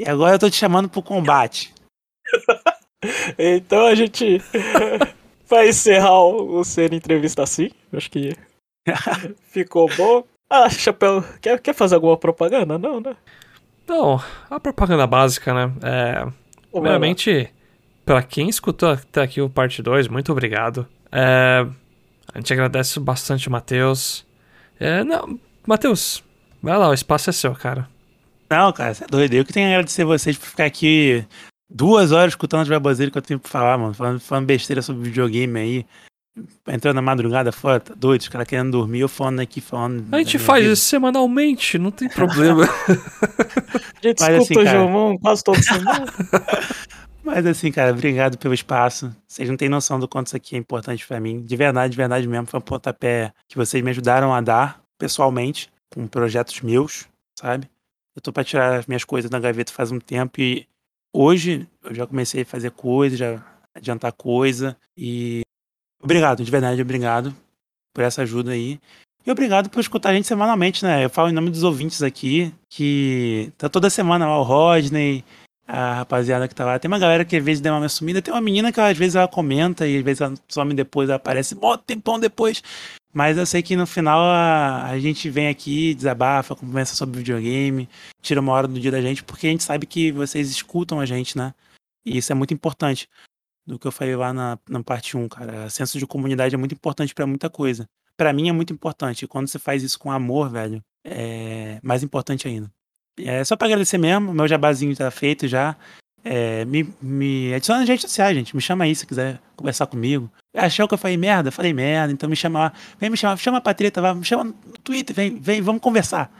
[0.00, 1.74] E agora eu tô te chamando pro combate.
[3.38, 4.38] então a gente
[5.46, 7.70] vai encerrar o o Cena Entrevista assim.
[7.92, 8.34] Acho que
[9.52, 10.24] ficou bom.
[10.48, 12.78] Ah, Chapéu, quer, quer fazer alguma propaganda?
[12.78, 13.14] Não, né?
[13.86, 15.72] Não, a propaganda básica, né?
[15.82, 16.26] É?
[16.72, 17.52] Primeiramente,
[18.04, 20.88] pra quem escutou até aqui o parte 2, muito obrigado.
[21.12, 21.66] É,
[22.32, 24.24] a gente agradece bastante o Matheus.
[24.78, 26.24] É, não, Matheus,
[26.62, 27.86] vai lá, o espaço é seu, cara.
[28.50, 29.34] Não, cara, você é doido.
[29.34, 31.24] Eu que tenho que agradecer vocês por ficar aqui
[31.68, 33.94] duas horas escutando as baboseiras que eu tenho pra falar, mano.
[33.94, 35.86] Falando, falando besteira sobre videogame aí.
[36.66, 40.06] Entrando na madrugada fora, tá doido, os caras querendo dormir, eu falando aqui, falando.
[40.12, 40.72] A gente faz vida.
[40.72, 42.64] isso semanalmente, não tem problema.
[42.64, 42.66] A
[44.02, 46.06] gente Mas escuta assim, o quase toda semana.
[47.22, 49.14] Mas assim, cara, obrigado pelo espaço.
[49.26, 51.42] Vocês não têm noção do quanto isso aqui é importante pra mim.
[51.42, 52.46] De verdade, de verdade mesmo.
[52.46, 57.06] Foi um pontapé que vocês me ajudaram a dar, pessoalmente, com projetos meus,
[57.38, 57.68] sabe?
[58.14, 60.66] Eu tô pra tirar as minhas coisas da gaveta faz um tempo e
[61.12, 63.44] hoje eu já comecei a fazer coisa, já
[63.74, 64.76] adiantar coisa.
[64.96, 65.42] E
[66.02, 67.34] obrigado, de verdade, obrigado
[67.94, 68.80] por essa ajuda aí.
[69.24, 71.04] E obrigado por escutar a gente semanalmente, né?
[71.04, 75.24] Eu falo em nome dos ouvintes aqui, que tá toda semana lá o Rodney,
[75.70, 76.78] a rapaziada que tá lá.
[76.78, 79.14] Tem uma galera que às vezes deu uma sumida, tem uma menina que às vezes
[79.14, 82.62] ela comenta e às vezes ela some depois, ela aparece mó tempão depois.
[83.12, 87.88] Mas eu sei que no final a, a gente vem aqui, desabafa, conversa sobre videogame,
[88.20, 91.06] tira uma hora do dia da gente, porque a gente sabe que vocês escutam a
[91.06, 91.54] gente, né?
[92.04, 93.08] E isso é muito importante.
[93.66, 95.66] Do que eu falei lá na, na parte 1, cara.
[95.66, 97.86] O senso de comunidade é muito importante pra muita coisa.
[98.16, 99.24] Pra mim é muito importante.
[99.24, 102.70] E quando você faz isso com amor, velho, é mais importante ainda.
[103.18, 105.76] É só pra agradecer mesmo, meu jabazinho tá feito já.
[106.22, 108.54] É, me, me adiciona nas redes sociais, gente.
[108.54, 110.30] Me chama aí se quiser conversar comigo.
[110.54, 111.50] Achou que eu falei merda?
[111.50, 112.72] Falei merda, então me chama lá.
[112.98, 116.30] Vem me chamar, chama pra treta, vai, me chama no Twitter, vem, vem, vamos conversar.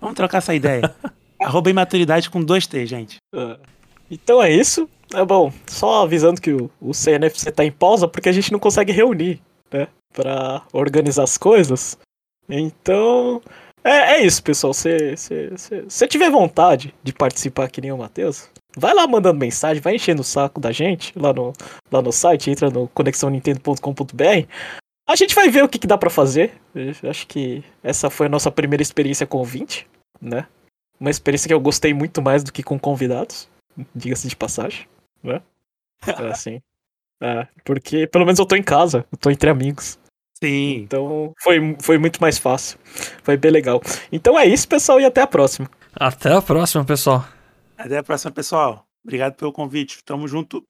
[0.00, 0.94] Vamos trocar essa ideia.
[1.40, 3.16] Arroba imaturidade com dois T, gente.
[3.34, 3.56] É.
[4.10, 4.88] Então é isso.
[5.14, 8.58] É bom, só avisando que o, o CNFC tá em pausa porque a gente não
[8.58, 9.40] consegue reunir,
[9.72, 9.88] né?
[10.12, 11.98] Pra organizar as coisas.
[12.48, 13.40] Então.
[13.82, 14.74] É, é isso, pessoal.
[14.74, 19.94] Se você tiver vontade de participar que nem o Matheus, vai lá mandando mensagem, vai
[19.94, 21.52] enchendo o saco da gente lá no,
[21.90, 24.46] lá no site, entra no conexãonintendo.com.br.
[25.08, 26.52] A gente vai ver o que, que dá pra fazer.
[26.74, 29.88] Eu acho que essa foi a nossa primeira experiência com ouvinte,
[30.20, 30.46] né?
[30.98, 33.48] Uma experiência que eu gostei muito mais do que com convidados,
[33.94, 34.86] diga-se de passagem,
[35.22, 35.42] né?
[36.06, 36.62] É assim.
[37.22, 39.98] É, porque pelo menos eu tô em casa, eu tô entre amigos.
[40.42, 40.78] Sim.
[40.78, 42.78] Então foi, foi muito mais fácil.
[43.22, 43.80] Foi bem legal.
[44.10, 45.68] Então é isso, pessoal, e até a próxima.
[45.94, 47.26] Até a próxima, pessoal.
[47.76, 48.86] Até a próxima, pessoal.
[49.04, 50.02] Obrigado pelo convite.
[50.04, 50.64] Tamo junto.